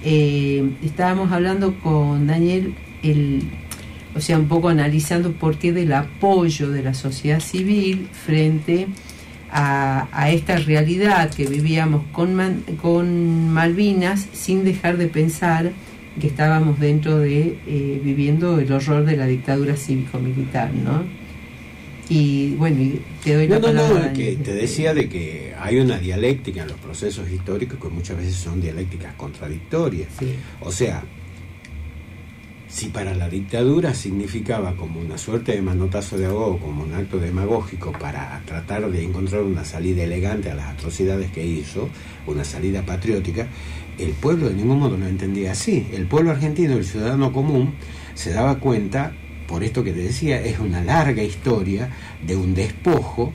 Eh, 0.04 0.70
estábamos 0.84 1.32
hablando 1.32 1.74
con 1.80 2.28
Daniel, 2.28 2.76
el, 3.02 3.42
o 4.16 4.22
sea, 4.22 4.38
un 4.38 4.48
poco 4.48 4.70
analizando 4.70 5.32
por 5.32 5.58
qué 5.58 5.74
del 5.74 5.92
apoyo 5.92 6.70
de 6.70 6.84
la 6.84 6.94
sociedad 6.94 7.40
civil 7.40 8.08
frente 8.12 8.86
a, 9.52 10.30
esta 10.30 10.58
realidad 10.58 11.32
que 11.32 11.48
vivíamos 11.48 12.04
con, 12.12 12.64
con 12.80 13.50
Malvinas 13.50 14.28
sin 14.34 14.64
dejar 14.64 14.98
de 14.98 15.08
pensar 15.08 15.72
que 16.22 16.28
estábamos 16.28 16.80
dentro 16.80 17.18
de 17.18 17.58
eh, 17.66 18.02
viviendo 18.04 18.60
el 18.60 18.72
horror 18.72 19.04
de 19.04 19.18
la 19.18 19.26
dictadura 19.26 19.76
cívico-militar, 19.76 20.72
¿no? 20.76 21.18
Y 22.10 22.56
bueno, 22.56 22.82
y 22.82 23.02
te 23.24 23.36
doy 23.36 23.48
la 23.48 23.60
No, 23.60 23.68
no, 23.72 23.82
palabra. 23.82 24.08
no, 24.08 24.14
que 24.14 24.24
Daniel. 24.26 24.38
te 24.44 24.54
decía 24.54 24.94
de 24.96 25.08
que 25.10 25.54
hay 25.60 25.78
una 25.78 26.00
dialéctica 26.00 26.64
en 26.64 26.70
los 26.70 26.78
procesos 26.80 27.30
históricos 27.30 27.78
que 27.80 27.88
muchas 27.90 28.18
veces 28.18 28.36
son 28.36 28.60
dialécticas 28.62 29.14
contradictorias. 29.16 30.10
Sí. 30.18 30.34
O 30.62 30.72
sea, 30.72 31.04
si 32.68 32.88
para 32.90 33.14
la 33.16 33.30
dictadura 33.30 33.94
significaba 33.94 34.76
como 34.76 35.00
una 35.00 35.18
suerte 35.18 35.54
de 35.54 35.62
manotazo 35.62 36.18
de 36.18 36.28
ahogo, 36.28 36.60
como 36.60 36.84
un 36.84 36.94
acto 36.94 37.18
demagógico 37.20 37.92
para 37.92 38.42
tratar 38.46 38.90
de 38.92 39.04
encontrar 39.04 39.42
una 39.44 39.66
salida 39.66 40.04
elegante 40.04 40.50
a 40.52 40.56
las 40.56 40.68
atrocidades 40.70 41.32
que 41.32 41.46
hizo, 41.46 41.90
una 42.28 42.44
salida 42.44 42.84
patriótica, 42.86 43.48
el 43.98 44.12
pueblo 44.12 44.50
de 44.50 44.56
ningún 44.56 44.80
modo 44.80 44.98
lo 44.98 45.08
entendía 45.08 45.52
así. 45.52 45.88
El 45.94 46.06
pueblo 46.06 46.32
argentino, 46.32 46.74
el 46.78 46.86
ciudadano 46.86 47.34
común, 47.34 47.74
se 48.14 48.32
daba 48.32 48.60
cuenta, 48.60 49.14
por 49.50 49.64
esto 49.64 49.84
que 49.84 49.92
te 49.92 50.02
decía, 50.04 50.40
es 50.42 50.60
una 50.60 50.82
larga 50.84 51.24
historia 51.24 51.90
de 52.26 52.36
un 52.36 52.54
despojo 52.54 53.34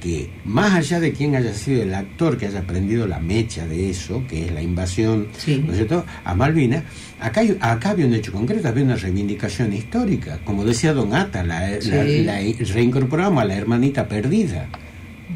que 0.00 0.30
más 0.44 0.72
allá 0.74 1.00
de 1.00 1.12
quién 1.12 1.34
haya 1.34 1.52
sido 1.52 1.82
el 1.82 1.92
actor 1.92 2.38
que 2.38 2.46
haya 2.46 2.62
prendido 2.66 3.06
la 3.08 3.18
mecha 3.18 3.66
de 3.66 3.90
eso, 3.90 4.22
que 4.28 4.44
es 4.44 4.52
la 4.52 4.62
invasión 4.62 5.26
Sí. 5.36 5.60
¿no 5.64 5.72
es 5.72 5.78
cierto? 5.78 6.04
a 6.22 6.34
Malvinas, 6.34 6.84
acá, 7.18 7.40
hay- 7.40 7.56
acá 7.60 7.90
había 7.90 8.06
un 8.06 8.14
hecho 8.14 8.30
concreto, 8.30 8.68
había 8.68 8.84
una 8.84 8.94
reivindicación 8.96 9.72
histórica. 9.72 10.38
Como 10.44 10.64
decía 10.64 10.92
Don 10.92 11.12
Ata, 11.14 11.42
la, 11.42 11.68
la- 11.70 11.80
Sí. 11.80 12.22
la 12.24 12.38
reincorporamos 12.74 13.42
a 13.42 13.46
la 13.46 13.56
hermanita 13.56 14.06
perdida, 14.06 14.68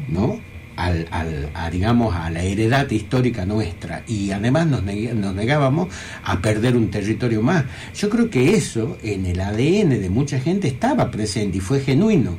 ¿no? 0.07 0.39
Al, 0.81 1.07
a, 1.53 1.69
digamos, 1.69 2.15
a 2.15 2.31
la 2.31 2.41
heredad 2.41 2.89
histórica 2.89 3.45
nuestra 3.45 4.03
y 4.07 4.31
además 4.31 4.65
nos 4.65 4.83
negábamos 4.83 5.89
a 6.23 6.41
perder 6.41 6.75
un 6.75 6.89
territorio 6.89 7.43
más. 7.43 7.65
Yo 7.93 8.09
creo 8.09 8.29
que 8.31 8.55
eso 8.55 8.97
en 9.03 9.27
el 9.27 9.39
ADN 9.39 10.01
de 10.01 10.09
mucha 10.09 10.39
gente 10.39 10.67
estaba 10.67 11.11
presente 11.11 11.59
y 11.59 11.61
fue 11.61 11.81
genuino. 11.81 12.37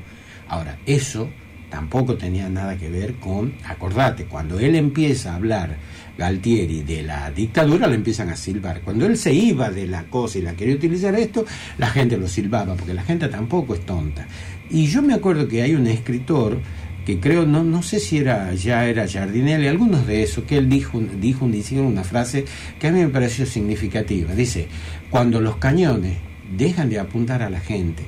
Ahora, 0.49 0.77
eso 0.87 1.29
tampoco 1.71 2.17
tenía 2.17 2.51
nada 2.51 2.77
que 2.77 2.91
ver 2.91 3.15
con, 3.15 3.55
acordate, 3.65 4.27
cuando 4.27 4.61
él 4.61 4.75
empieza 4.75 5.33
a 5.33 5.37
hablar, 5.37 5.79
Galtieri, 6.19 6.83
de 6.83 7.03
la 7.03 7.31
dictadura, 7.31 7.87
lo 7.87 7.95
empiezan 7.95 8.29
a 8.29 8.37
silbar. 8.37 8.83
Cuando 8.83 9.07
él 9.07 9.17
se 9.17 9.33
iba 9.33 9.71
de 9.71 9.87
la 9.87 10.05
cosa 10.05 10.39
y 10.39 10.43
la 10.43 10.55
quería 10.55 10.75
utilizar 10.75 11.15
esto, 11.15 11.47
la 11.79 11.89
gente 11.89 12.19
lo 12.19 12.29
silbaba, 12.29 12.75
porque 12.75 12.93
la 12.93 13.03
gente 13.03 13.29
tampoco 13.29 13.75
es 13.75 13.87
tonta. 13.87 14.27
Y 14.69 14.87
yo 14.87 15.01
me 15.01 15.15
acuerdo 15.15 15.49
que 15.49 15.63
hay 15.63 15.75
un 15.75 15.87
escritor 15.87 16.59
que 17.05 17.19
creo, 17.21 17.45
no, 17.47 17.65
no 17.65 17.83
sé 17.83 17.99
si 18.01 18.19
era 18.19 18.53
ya 18.55 18.87
era 18.87 19.07
Giardinelli, 19.07 19.67
algunos 19.67 20.07
de 20.07 20.23
esos, 20.23 20.45
que 20.45 20.59
él 20.59 20.69
dijo, 20.69 21.01
dijo 21.21 21.45
una 21.45 22.05
frase 22.05 22.45
que 22.79 22.87
a 22.89 22.93
mí 22.93 23.01
me 23.01 23.09
pareció 23.09 23.45
significativa. 23.47 24.35
Dice, 24.35 24.69
cuando 25.11 25.41
los 25.41 25.57
cañones 25.57 26.17
dejan 26.57 26.91
de 26.91 26.99
apuntar 26.99 27.43
a 27.43 27.51
la 27.51 27.61
gente 27.61 28.03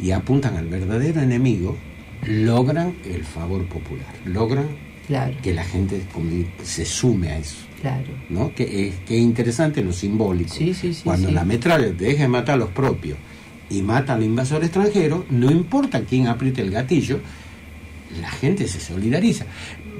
y 0.00 0.10
apuntan 0.10 0.56
al 0.56 0.66
verdadero 0.66 1.20
enemigo, 1.20 1.76
logran 2.26 2.94
el 3.04 3.24
favor 3.24 3.64
popular, 3.66 4.12
logran 4.24 4.66
Claro, 5.06 5.34
que 5.42 5.52
la 5.52 5.64
gente 5.64 6.02
se 6.62 6.84
sume 6.84 7.30
a 7.30 7.38
eso. 7.38 7.56
claro. 7.80 8.06
¿no? 8.28 8.54
Que 8.54 8.88
es, 8.88 8.94
que 9.06 9.16
es 9.16 9.22
interesante 9.22 9.82
lo 9.82 9.92
simbólico. 9.92 10.54
Sí, 10.54 10.72
sí, 10.72 10.94
sí, 10.94 11.00
Cuando 11.02 11.30
la 11.32 11.44
metralla 11.44 11.90
deja 11.90 12.22
de 12.22 12.28
matar 12.28 12.54
a 12.54 12.58
los 12.58 12.68
propios 12.70 13.18
y 13.68 13.82
mata 13.82 14.14
al 14.14 14.22
invasor 14.22 14.62
extranjero, 14.62 15.24
no 15.30 15.50
importa 15.50 16.02
quién 16.02 16.28
apriete 16.28 16.62
el 16.62 16.70
gatillo, 16.70 17.20
la 18.20 18.30
gente 18.30 18.66
se 18.66 18.80
solidariza. 18.80 19.46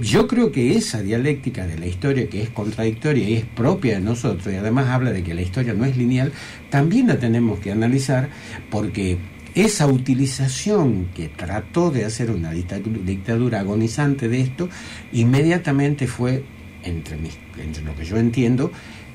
Yo 0.01 0.27
creo 0.27 0.51
que 0.51 0.77
esa 0.77 1.03
dialéctica 1.03 1.67
de 1.67 1.79
la 1.79 1.87
historia 1.87 2.29
que 2.29 2.43
es 2.43 2.51
contradictoria 2.51 3.29
y 3.29 3.35
es 3.35 3.45
propia 3.45 3.95
de 3.95 4.01
nosotros 4.01 4.53
y 4.53 4.57
además 4.57 4.89
habla 4.89 5.13
de 5.13 5.23
que 5.23 5.35
la 5.35 5.43
historia 5.43 5.75
no 5.75 5.85
es 5.85 5.97
lineal, 5.97 6.33
también 6.71 7.09
la 7.09 7.19
tenemos 7.19 7.61
que 7.61 7.71
analizar 7.71 8.31
porque 8.71 9.19
esa 9.55 9.87
utilización 9.87 11.09
que 11.15 11.29
trató 11.29 11.91
de 11.91 12.05
hacer 12.05 12.31
una 12.31 12.53
dictadura, 12.53 13.61
agonizante 13.61 14.29
de 14.29 14.41
esto, 14.41 14.69
inmediatamente 15.13 16.07
fue, 16.07 16.45
entre, 16.83 17.17
mis, 17.17 17.37
entre 17.59 17.83
lo 17.83 17.95
que 17.97 18.05
yo 18.05 18.17
entiendo, 18.17 18.71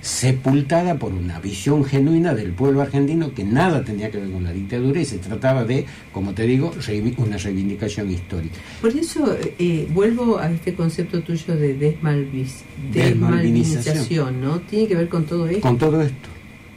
sepultada 0.05 0.99
por 0.99 1.13
una 1.13 1.39
visión 1.39 1.83
genuina 1.83 2.35
del 2.35 2.51
pueblo 2.51 2.81
argentino 2.81 3.33
que 3.33 3.43
nada 3.43 3.83
tenía 3.83 4.11
que 4.11 4.19
ver 4.19 4.29
con 4.29 4.43
la 4.43 4.53
dictadura 4.53 5.01
y 5.01 5.05
se 5.05 5.17
trataba 5.17 5.63
de, 5.65 5.83
como 6.11 6.31
te 6.35 6.43
digo, 6.43 6.71
una 7.17 7.37
reivindicación 7.37 8.11
histórica. 8.11 8.55
Por 8.81 8.91
eso 8.95 9.35
eh, 9.57 9.87
vuelvo 9.91 10.37
a 10.37 10.51
este 10.51 10.75
concepto 10.75 11.21
tuyo 11.21 11.55
de 11.55 11.73
desmalvis, 11.73 12.63
Desmalvinización. 12.93 14.41
¿no? 14.41 14.59
Tiene 14.59 14.87
que 14.87 14.95
ver 14.95 15.09
con 15.09 15.25
todo 15.25 15.47
esto, 15.47 15.61
Con 15.61 15.79
todo 15.79 15.99
esto. 16.03 16.29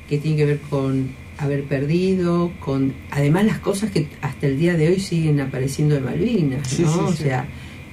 que 0.09 0.17
tiene 0.17 0.39
que 0.39 0.47
ver 0.47 0.59
con 0.71 1.09
haber 1.37 1.65
perdido, 1.65 2.51
con 2.61 2.95
además 3.11 3.45
las 3.45 3.59
cosas 3.59 3.91
que 3.91 4.09
hasta 4.23 4.47
el 4.47 4.59
día 4.59 4.75
de 4.75 4.89
hoy 4.89 5.01
siguen 5.01 5.39
apareciendo 5.41 5.95
de 5.97 6.01
Malvinas, 6.01 6.67
Sí, 6.67 6.83
¿no? 6.83 6.93
sí, 6.93 6.99
o 7.05 7.13
sea, 7.13 7.47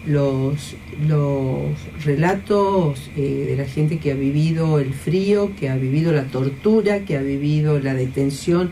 los, 0.08 0.76
los 1.08 1.64
relatos 2.04 3.10
eh, 3.18 3.46
de 3.50 3.56
la 3.56 3.66
gente 3.66 3.98
que 4.00 4.12
ha 4.12 4.16
vivido 4.16 4.80
el 4.80 4.94
frío, 4.94 5.52
que 5.60 5.70
ha 5.70 5.76
vivido 5.78 6.12
la 6.12 6.26
tortura, 6.26 7.00
que 7.06 7.18
ha 7.18 7.22
vivido 7.22 7.80
la 7.80 7.94
detención 7.94 8.72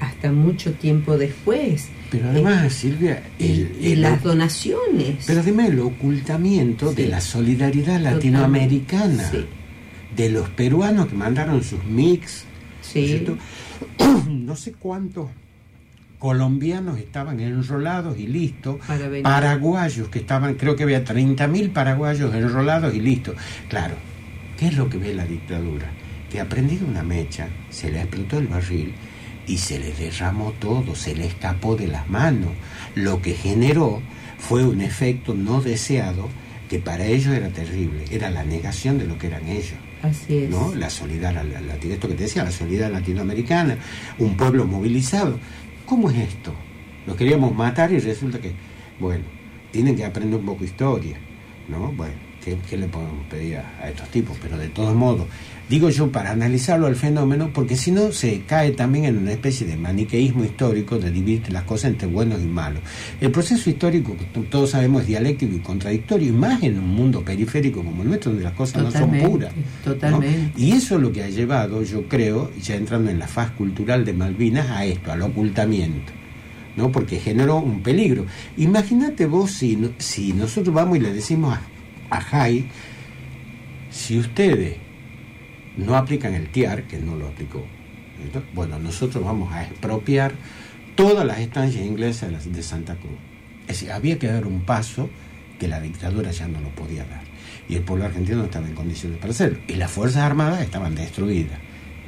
hasta 0.00 0.30
mucho 0.32 0.72
tiempo 0.74 1.18
después. 1.18 1.88
Pero 2.10 2.28
además, 2.30 2.72
Silvia, 2.72 3.22
el, 3.38 3.72
el- 3.82 4.00
las 4.02 4.22
donaciones. 4.22 5.24
pero 5.26 5.40
además 5.40 5.68
el 5.68 5.80
ocultamiento 5.80 6.92
de 6.92 7.08
la 7.08 7.20
solidaridad 7.20 8.00
latinoamericana, 8.00 9.28
Sí. 9.30 9.44
de 10.16 10.30
los 10.30 10.48
peruanos 10.50 11.08
que 11.08 11.16
mandaron 11.16 11.62
sus 11.62 11.84
mix, 11.84 12.44
¿no 12.44 12.84
Sí. 12.92 13.06
cierto? 13.08 13.36
no 14.30 14.56
sé 14.56 14.72
cuántos 14.72 15.26
colombianos 16.18 16.98
estaban 16.98 17.40
enrolados 17.40 18.18
y 18.18 18.26
listos, 18.26 18.78
paraguayos 19.22 20.08
que 20.08 20.18
estaban, 20.18 20.54
creo 20.54 20.74
que 20.76 20.82
había 20.82 21.04
30.000 21.04 21.72
paraguayos 21.72 22.34
enrolados 22.34 22.94
y 22.94 23.00
listos. 23.00 23.36
Claro, 23.68 23.94
¿qué 24.58 24.68
es 24.68 24.76
lo 24.76 24.88
que 24.88 24.98
ve 24.98 25.14
la 25.14 25.24
dictadura? 25.24 25.90
Que 26.30 26.40
ha 26.40 26.48
prendido 26.48 26.86
una 26.86 27.02
mecha, 27.02 27.48
se 27.70 27.90
le 27.90 28.00
explotó 28.00 28.38
el 28.38 28.48
barril 28.48 28.94
y 29.46 29.58
se 29.58 29.78
le 29.78 29.92
derramó 29.92 30.52
todo, 30.58 30.94
se 30.94 31.14
le 31.14 31.26
escapó 31.26 31.76
de 31.76 31.86
las 31.86 32.08
manos. 32.08 32.50
Lo 32.94 33.22
que 33.22 33.34
generó 33.34 34.02
fue 34.38 34.64
un 34.64 34.80
efecto 34.80 35.34
no 35.34 35.60
deseado 35.60 36.28
que 36.68 36.78
para 36.78 37.06
ellos 37.06 37.34
era 37.34 37.48
terrible, 37.48 38.04
era 38.10 38.30
la 38.30 38.44
negación 38.44 38.98
de 38.98 39.06
lo 39.06 39.18
que 39.18 39.28
eran 39.28 39.48
ellos. 39.48 39.78
Así 40.02 40.38
es. 40.38 40.50
¿no? 40.50 40.74
La 40.74 40.90
solidaridad, 40.90 41.44
esto 41.82 42.08
que 42.08 42.14
te 42.14 42.24
decía, 42.24 42.44
la 42.44 42.52
solidaridad 42.52 42.92
latinoamericana, 42.92 43.78
un 44.18 44.36
pueblo 44.36 44.66
movilizado. 44.66 45.38
¿Cómo 45.88 46.10
es 46.10 46.18
esto? 46.18 46.52
Los 47.06 47.16
queríamos 47.16 47.54
matar 47.54 47.90
y 47.92 47.98
resulta 47.98 48.38
que, 48.38 48.52
bueno, 49.00 49.24
tienen 49.70 49.96
que 49.96 50.04
aprender 50.04 50.38
un 50.38 50.44
poco 50.44 50.62
historia, 50.62 51.16
¿no? 51.66 51.90
Bueno, 51.92 52.27
¿qué, 52.50 52.58
qué 52.70 52.76
le 52.76 52.86
podemos 52.86 53.26
pedir 53.28 53.56
a, 53.58 53.78
a 53.82 53.88
estos 53.90 54.08
tipos? 54.08 54.36
Pero 54.42 54.56
de 54.58 54.68
todos 54.68 54.94
modos, 54.94 55.26
digo 55.68 55.90
yo, 55.90 56.10
para 56.10 56.30
analizarlo 56.30 56.86
al 56.86 56.96
fenómeno, 56.96 57.50
porque 57.52 57.76
si 57.76 57.90
no 57.92 58.10
se 58.12 58.42
cae 58.42 58.70
también 58.72 59.04
en 59.04 59.18
una 59.18 59.32
especie 59.32 59.66
de 59.66 59.76
maniqueísmo 59.76 60.44
histórico 60.44 60.98
de 60.98 61.10
dividir 61.10 61.52
las 61.52 61.64
cosas 61.64 61.90
entre 61.92 62.08
buenos 62.08 62.40
y 62.40 62.46
malos. 62.46 62.82
El 63.20 63.30
proceso 63.30 63.68
histórico, 63.68 64.16
todos 64.50 64.70
sabemos, 64.70 65.02
es 65.02 65.08
dialéctico 65.08 65.54
y 65.56 65.58
contradictorio, 65.60 66.28
y 66.28 66.32
más 66.32 66.62
en 66.62 66.78
un 66.78 66.88
mundo 66.88 67.22
periférico 67.22 67.82
como 67.84 68.02
el 68.02 68.08
nuestro, 68.08 68.30
donde 68.30 68.44
las 68.44 68.54
cosas 68.54 68.82
no 68.82 68.90
son 68.90 69.10
puras. 69.30 69.52
¿no? 69.54 69.62
totalmente. 69.92 70.52
Y 70.60 70.72
eso 70.72 70.96
es 70.96 71.02
lo 71.02 71.12
que 71.12 71.22
ha 71.22 71.28
llevado, 71.28 71.82
yo 71.82 72.08
creo, 72.08 72.50
ya 72.62 72.74
entrando 72.76 73.10
en 73.10 73.18
la 73.18 73.28
faz 73.28 73.50
cultural 73.52 74.04
de 74.04 74.12
Malvinas, 74.14 74.70
a 74.70 74.84
esto, 74.84 75.12
al 75.12 75.22
ocultamiento. 75.22 76.12
¿no? 76.76 76.92
Porque 76.92 77.18
generó 77.18 77.56
un 77.58 77.82
peligro. 77.82 78.24
Imagínate 78.56 79.26
vos 79.26 79.50
si, 79.50 79.74
no- 79.74 79.90
si 79.98 80.32
nosotros 80.32 80.72
vamos 80.74 80.96
y 80.96 81.00
le 81.00 81.12
decimos 81.12 81.56
a, 81.56 81.60
a 82.10 82.20
Jai, 82.20 82.68
si 83.90 84.18
ustedes 84.18 84.76
no 85.76 85.96
aplican 85.96 86.34
el 86.34 86.48
TIAR, 86.48 86.84
que 86.84 86.98
no 86.98 87.16
lo 87.16 87.28
aplicó, 87.28 87.64
¿no? 88.34 88.42
bueno, 88.54 88.78
nosotros 88.78 89.24
vamos 89.24 89.52
a 89.52 89.64
expropiar 89.64 90.32
todas 90.94 91.24
las 91.24 91.38
estancias 91.38 91.84
inglesas 91.84 92.52
de 92.52 92.62
Santa 92.62 92.96
Cruz. 92.96 93.18
Es 93.62 93.80
decir, 93.80 93.92
había 93.92 94.18
que 94.18 94.26
dar 94.26 94.46
un 94.46 94.62
paso 94.62 95.08
que 95.58 95.68
la 95.68 95.80
dictadura 95.80 96.30
ya 96.30 96.48
no 96.48 96.60
lo 96.60 96.70
podía 96.70 97.04
dar. 97.04 97.22
Y 97.68 97.76
el 97.76 97.82
pueblo 97.82 98.06
argentino 98.06 98.38
no 98.38 98.44
estaba 98.44 98.66
en 98.66 98.74
condiciones 98.74 99.18
para 99.18 99.30
hacerlo. 99.32 99.58
Y 99.68 99.74
las 99.74 99.90
Fuerzas 99.90 100.22
Armadas 100.22 100.62
estaban 100.62 100.94
destruidas. 100.94 101.58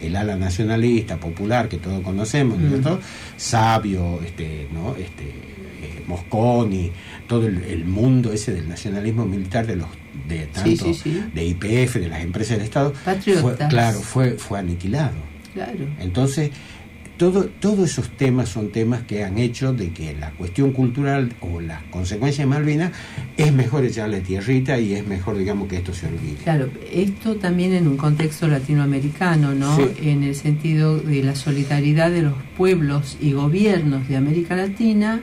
El 0.01 0.17
ala 0.17 0.37
nacionalista, 0.37 1.19
popular, 1.19 1.69
que 1.69 1.77
todos 1.77 2.03
conocemos, 2.03 2.59
¿no 2.59 2.95
Mm. 2.95 2.99
Sabio, 3.37 4.21
este, 4.25 4.69
¿no? 4.73 4.97
este, 4.97 5.25
eh, 5.25 6.03
Mosconi, 6.07 6.91
todo 7.31 7.47
el, 7.47 7.63
el 7.63 7.85
mundo 7.85 8.33
ese 8.33 8.53
del 8.53 8.69
nacionalismo 8.69 9.25
militar 9.25 9.65
de 9.65 9.77
los 9.77 9.87
de 10.29 10.47
tanto 10.47 10.87
sí, 10.87 10.95
sí. 10.95 11.23
de 11.33 11.45
IPF, 11.45 11.95
de 11.95 12.09
las 12.09 12.25
empresas 12.25 12.57
del 12.57 12.67
Estado, 12.67 12.93
fue, 12.93 13.57
claro, 13.69 14.01
fue, 14.01 14.33
fue 14.33 14.59
aniquilado. 14.59 15.15
Claro. 15.55 15.87
Entonces, 16.01 16.51
todo, 17.19 17.45
todos 17.45 17.89
esos 17.89 18.11
temas 18.17 18.49
son 18.49 18.73
temas 18.73 19.03
que 19.03 19.23
han 19.23 19.39
hecho 19.39 19.73
de 19.73 19.93
que 19.93 20.13
la 20.17 20.33
cuestión 20.33 20.73
cultural 20.73 21.33
o 21.41 21.61
las 21.61 21.85
consecuencias 21.85 22.49
de 22.49 22.53
Malvinas 22.53 22.91
es 23.37 23.53
mejor 23.53 23.85
echarle 23.85 24.23
tierrita 24.23 24.81
y 24.81 24.95
es 24.95 25.07
mejor, 25.07 25.39
digamos, 25.39 25.69
que 25.69 25.77
esto 25.77 25.95
se 25.95 26.09
olvide. 26.09 26.35
Claro, 26.43 26.69
esto 26.93 27.37
también 27.37 27.75
en 27.75 27.87
un 27.87 27.97
contexto 27.97 28.49
latinoamericano, 28.49 29.55
¿no? 29.55 29.77
Sí. 29.77 29.85
En 30.03 30.25
el 30.25 30.35
sentido 30.35 30.99
de 30.99 31.23
la 31.23 31.37
solidaridad 31.37 32.11
de 32.11 32.23
los 32.23 32.35
pueblos 32.57 33.17
y 33.21 33.35
gobiernos 33.35 34.09
de 34.09 34.17
América 34.17 34.57
Latina 34.57 35.23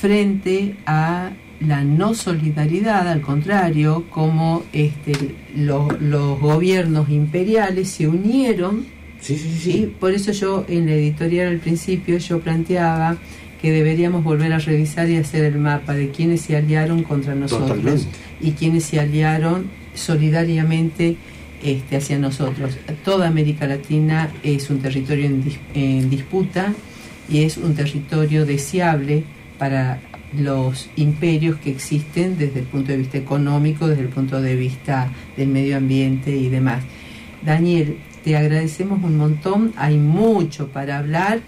frente 0.00 0.74
a 0.86 1.30
la 1.60 1.84
no 1.84 2.14
solidaridad, 2.14 3.06
al 3.08 3.20
contrario, 3.20 4.04
como 4.08 4.62
este, 4.72 5.12
los, 5.54 6.00
los 6.00 6.40
gobiernos 6.40 7.10
imperiales 7.10 7.90
se 7.90 8.08
unieron 8.08 8.84
Sí, 9.20 9.36
sí, 9.36 9.50
Sí, 9.60 9.92
por 10.00 10.12
eso 10.14 10.32
yo 10.32 10.64
en 10.66 10.86
la 10.86 10.92
editorial 10.94 11.48
al 11.48 11.58
principio 11.58 12.16
yo 12.16 12.40
planteaba 12.40 13.18
que 13.60 13.70
deberíamos 13.70 14.24
volver 14.24 14.54
a 14.54 14.58
revisar 14.58 15.10
y 15.10 15.16
hacer 15.16 15.44
el 15.44 15.58
mapa 15.58 15.92
de 15.92 16.08
quienes 16.08 16.40
se 16.40 16.56
aliaron 16.56 17.02
contra 17.02 17.34
nosotros 17.34 17.68
Totalmente. 17.68 18.06
y 18.40 18.52
quienes 18.52 18.84
se 18.84 18.98
aliaron 18.98 19.66
solidariamente 19.94 21.16
este, 21.62 21.96
hacia 21.96 22.18
nosotros. 22.18 22.78
Toda 23.04 23.28
América 23.28 23.66
Latina 23.66 24.30
es 24.42 24.70
un 24.70 24.78
territorio 24.78 25.26
en, 25.26 25.44
dis- 25.44 25.58
en 25.74 26.08
disputa 26.08 26.72
y 27.30 27.42
es 27.42 27.58
un 27.58 27.74
territorio 27.74 28.46
deseable 28.46 29.24
para 29.60 30.00
los 30.32 30.88
imperios 30.96 31.58
que 31.58 31.70
existen 31.70 32.38
desde 32.38 32.60
el 32.60 32.66
punto 32.66 32.92
de 32.92 32.96
vista 32.98 33.18
económico, 33.18 33.86
desde 33.86 34.02
el 34.02 34.08
punto 34.08 34.40
de 34.40 34.56
vista 34.56 35.12
del 35.36 35.48
medio 35.48 35.76
ambiente 35.76 36.34
y 36.34 36.48
demás. 36.48 36.82
Daniel, 37.44 37.98
te 38.24 38.36
agradecemos 38.38 39.04
un 39.04 39.18
montón, 39.18 39.74
hay 39.76 39.98
mucho 39.98 40.68
para 40.68 40.98
hablar 40.98 41.40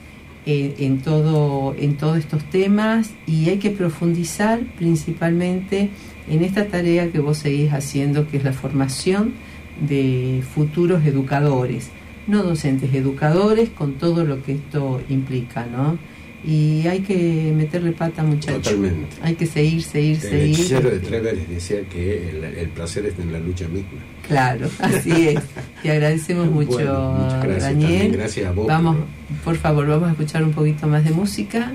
eh, 0.44 0.74
en, 0.80 1.00
todo, 1.00 1.74
en 1.78 1.96
todos 1.96 2.18
estos 2.18 2.44
temas 2.50 3.12
y 3.26 3.48
hay 3.48 3.58
que 3.58 3.70
profundizar 3.70 4.60
principalmente 4.76 5.88
en 6.28 6.44
esta 6.44 6.66
tarea 6.66 7.10
que 7.10 7.18
vos 7.18 7.38
seguís 7.38 7.72
haciendo, 7.72 8.28
que 8.28 8.36
es 8.36 8.44
la 8.44 8.52
formación 8.52 9.32
de 9.80 10.42
futuros 10.54 11.06
educadores, 11.06 11.90
no 12.26 12.42
docentes, 12.42 12.92
educadores 12.92 13.70
con 13.70 13.94
todo 13.94 14.24
lo 14.24 14.42
que 14.42 14.52
esto 14.52 15.00
implica, 15.08 15.64
¿no? 15.64 15.96
Y 16.44 16.86
hay 16.88 17.00
que 17.00 17.52
meterle 17.56 17.92
pata, 17.92 18.22
muchachos. 18.24 18.62
Totalmente. 18.62 19.16
Hay 19.22 19.34
que 19.36 19.46
seguir, 19.46 19.80
seguir, 19.82 20.16
El 20.16 20.20
seguir. 20.22 20.54
hechicero 20.54 20.90
de 20.90 20.98
Treveres 20.98 21.48
decía 21.48 21.82
que 21.88 22.30
el, 22.30 22.42
el 22.44 22.68
placer 22.70 23.06
está 23.06 23.22
en 23.22 23.32
la 23.32 23.38
lucha 23.38 23.68
misma. 23.68 24.00
Claro, 24.26 24.68
así 24.80 25.28
es. 25.28 25.40
Te 25.82 25.90
agradecemos 25.92 26.50
mucho, 26.50 26.70
Bueno, 26.70 27.12
muchas 27.12 27.42
gracias 27.44 27.62
Daniel. 27.64 27.90
también, 27.92 28.12
gracias 28.12 28.46
a 28.48 28.52
vos 28.52 28.66
Vamos, 28.66 28.96
por- 28.96 29.44
por 29.44 29.56
favor, 29.56 29.86
vamos 29.86 30.08
a 30.08 30.12
escuchar 30.12 30.42
un 30.42 30.52
poquito 30.52 30.86
más 30.88 31.04
de 31.04 31.10
música. 31.12 31.72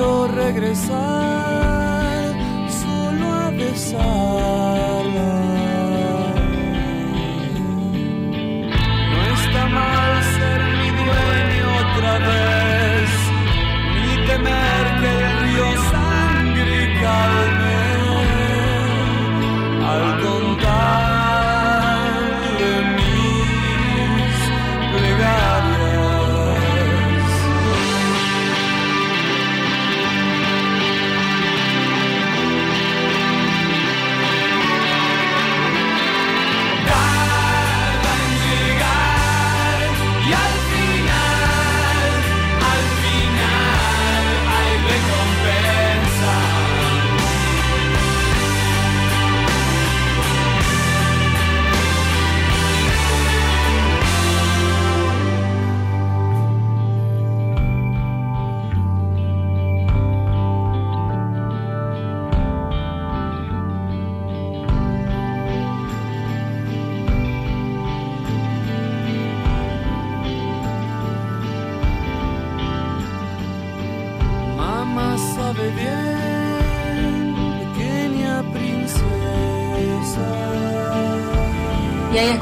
Quiero 0.00 0.28
regresar 0.28 0.94
solo 2.70 3.26
a 3.26 3.50
besarla. 3.50 4.69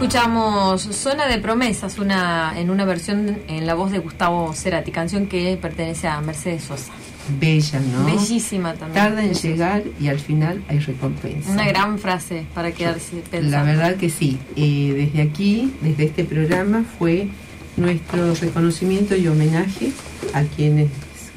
Escuchamos 0.08 0.80
Zona 0.80 1.26
de 1.26 1.36
Promesas, 1.36 1.98
una 1.98 2.54
en 2.56 2.70
una 2.70 2.86
versión 2.86 3.40
en 3.46 3.66
la 3.66 3.74
voz 3.74 3.90
de 3.90 3.98
Gustavo 3.98 4.54
Cerati, 4.54 4.90
canción 4.90 5.26
que 5.26 5.58
pertenece 5.60 6.08
a 6.08 6.18
Mercedes 6.22 6.64
Sosa. 6.64 6.92
Bella, 7.38 7.78
¿no? 7.78 8.06
Bellísima 8.06 8.72
también. 8.72 9.04
Tarda 9.04 9.22
en 9.22 9.34
llegar 9.34 9.82
y 10.00 10.08
al 10.08 10.18
final 10.18 10.64
hay 10.66 10.78
recompensa. 10.78 11.50
Una 11.50 11.68
gran 11.68 11.98
frase 11.98 12.46
para 12.54 12.72
quedarse 12.72 13.16
pensando. 13.30 13.50
La 13.50 13.62
verdad 13.64 13.96
que 13.96 14.08
sí. 14.08 14.38
Eh, 14.56 14.94
desde 14.96 15.20
aquí, 15.20 15.74
desde 15.82 16.04
este 16.04 16.24
programa, 16.24 16.86
fue 16.98 17.28
nuestro 17.76 18.34
reconocimiento 18.34 19.14
y 19.14 19.28
homenaje 19.28 19.92
a 20.32 20.42
quienes, 20.44 20.88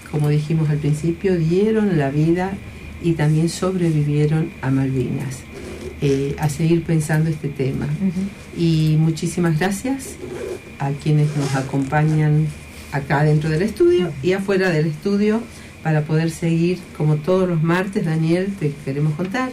como 0.10 0.30
dijimos 0.30 0.70
al 0.70 0.78
principio, 0.78 1.38
dieron 1.38 1.98
la 2.00 2.10
vida 2.10 2.54
y 3.04 3.16
también 3.16 3.50
sobrevivieron 3.50 4.50
a 4.62 4.70
Malvinas. 4.70 5.51
Eh, 6.02 6.36
a 6.40 6.50
seguir 6.50 6.84
pensando 6.84 7.30
este 7.30 7.48
tema. 7.48 7.88
Y 8.58 8.96
muchísimas 8.98 9.60
gracias 9.60 10.16
a 10.80 10.90
quienes 10.92 11.36
nos 11.38 11.56
acompañan 11.56 12.48
acá 12.92 13.24
dentro 13.24 13.52
del 13.52 13.62
estudio 13.62 14.12
y 14.24 14.34
afuera 14.34 14.70
del 14.72 14.88
estudio 14.88 15.42
para 15.84 16.02
poder 16.02 16.32
seguir, 16.32 16.80
como 16.98 17.18
todos 17.18 17.48
los 17.48 17.62
martes, 17.62 18.06
Daniel, 18.06 18.52
te 18.60 18.74
queremos 18.84 19.14
contar, 19.14 19.52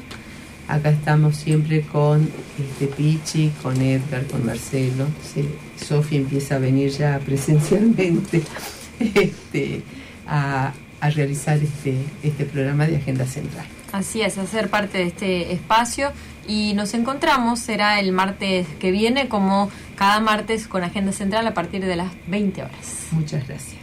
Acá 0.68 0.90
estamos 0.90 1.36
siempre 1.36 1.80
con 1.80 2.28
este 2.58 2.88
Pichi, 2.88 3.50
con 3.62 3.80
Edgar, 3.80 4.26
con 4.26 4.44
Marcelo. 4.44 5.06
Sí, 5.22 5.48
Sofía 5.82 6.18
empieza 6.18 6.56
a 6.56 6.58
venir 6.58 6.90
ya 6.90 7.18
presencialmente 7.20 8.42
este, 9.00 9.80
a, 10.26 10.74
a 11.00 11.10
realizar 11.10 11.56
este, 11.56 11.96
este 12.22 12.44
programa 12.44 12.86
de 12.86 12.98
Agenda 12.98 13.24
Central. 13.24 13.64
Así 13.92 14.20
es, 14.20 14.36
hacer 14.36 14.68
parte 14.68 14.98
de 14.98 15.04
este 15.04 15.52
espacio 15.54 16.12
y 16.48 16.72
nos 16.74 16.94
encontramos, 16.94 17.60
será 17.60 18.00
el 18.00 18.10
martes 18.10 18.66
que 18.80 18.90
viene, 18.90 19.28
como 19.28 19.70
cada 19.94 20.18
martes 20.18 20.66
con 20.66 20.82
Agenda 20.82 21.12
Central 21.12 21.46
a 21.46 21.54
partir 21.54 21.84
de 21.84 21.94
las 21.94 22.10
20 22.26 22.62
horas. 22.62 23.06
Muchas 23.12 23.46
gracias. 23.46 23.78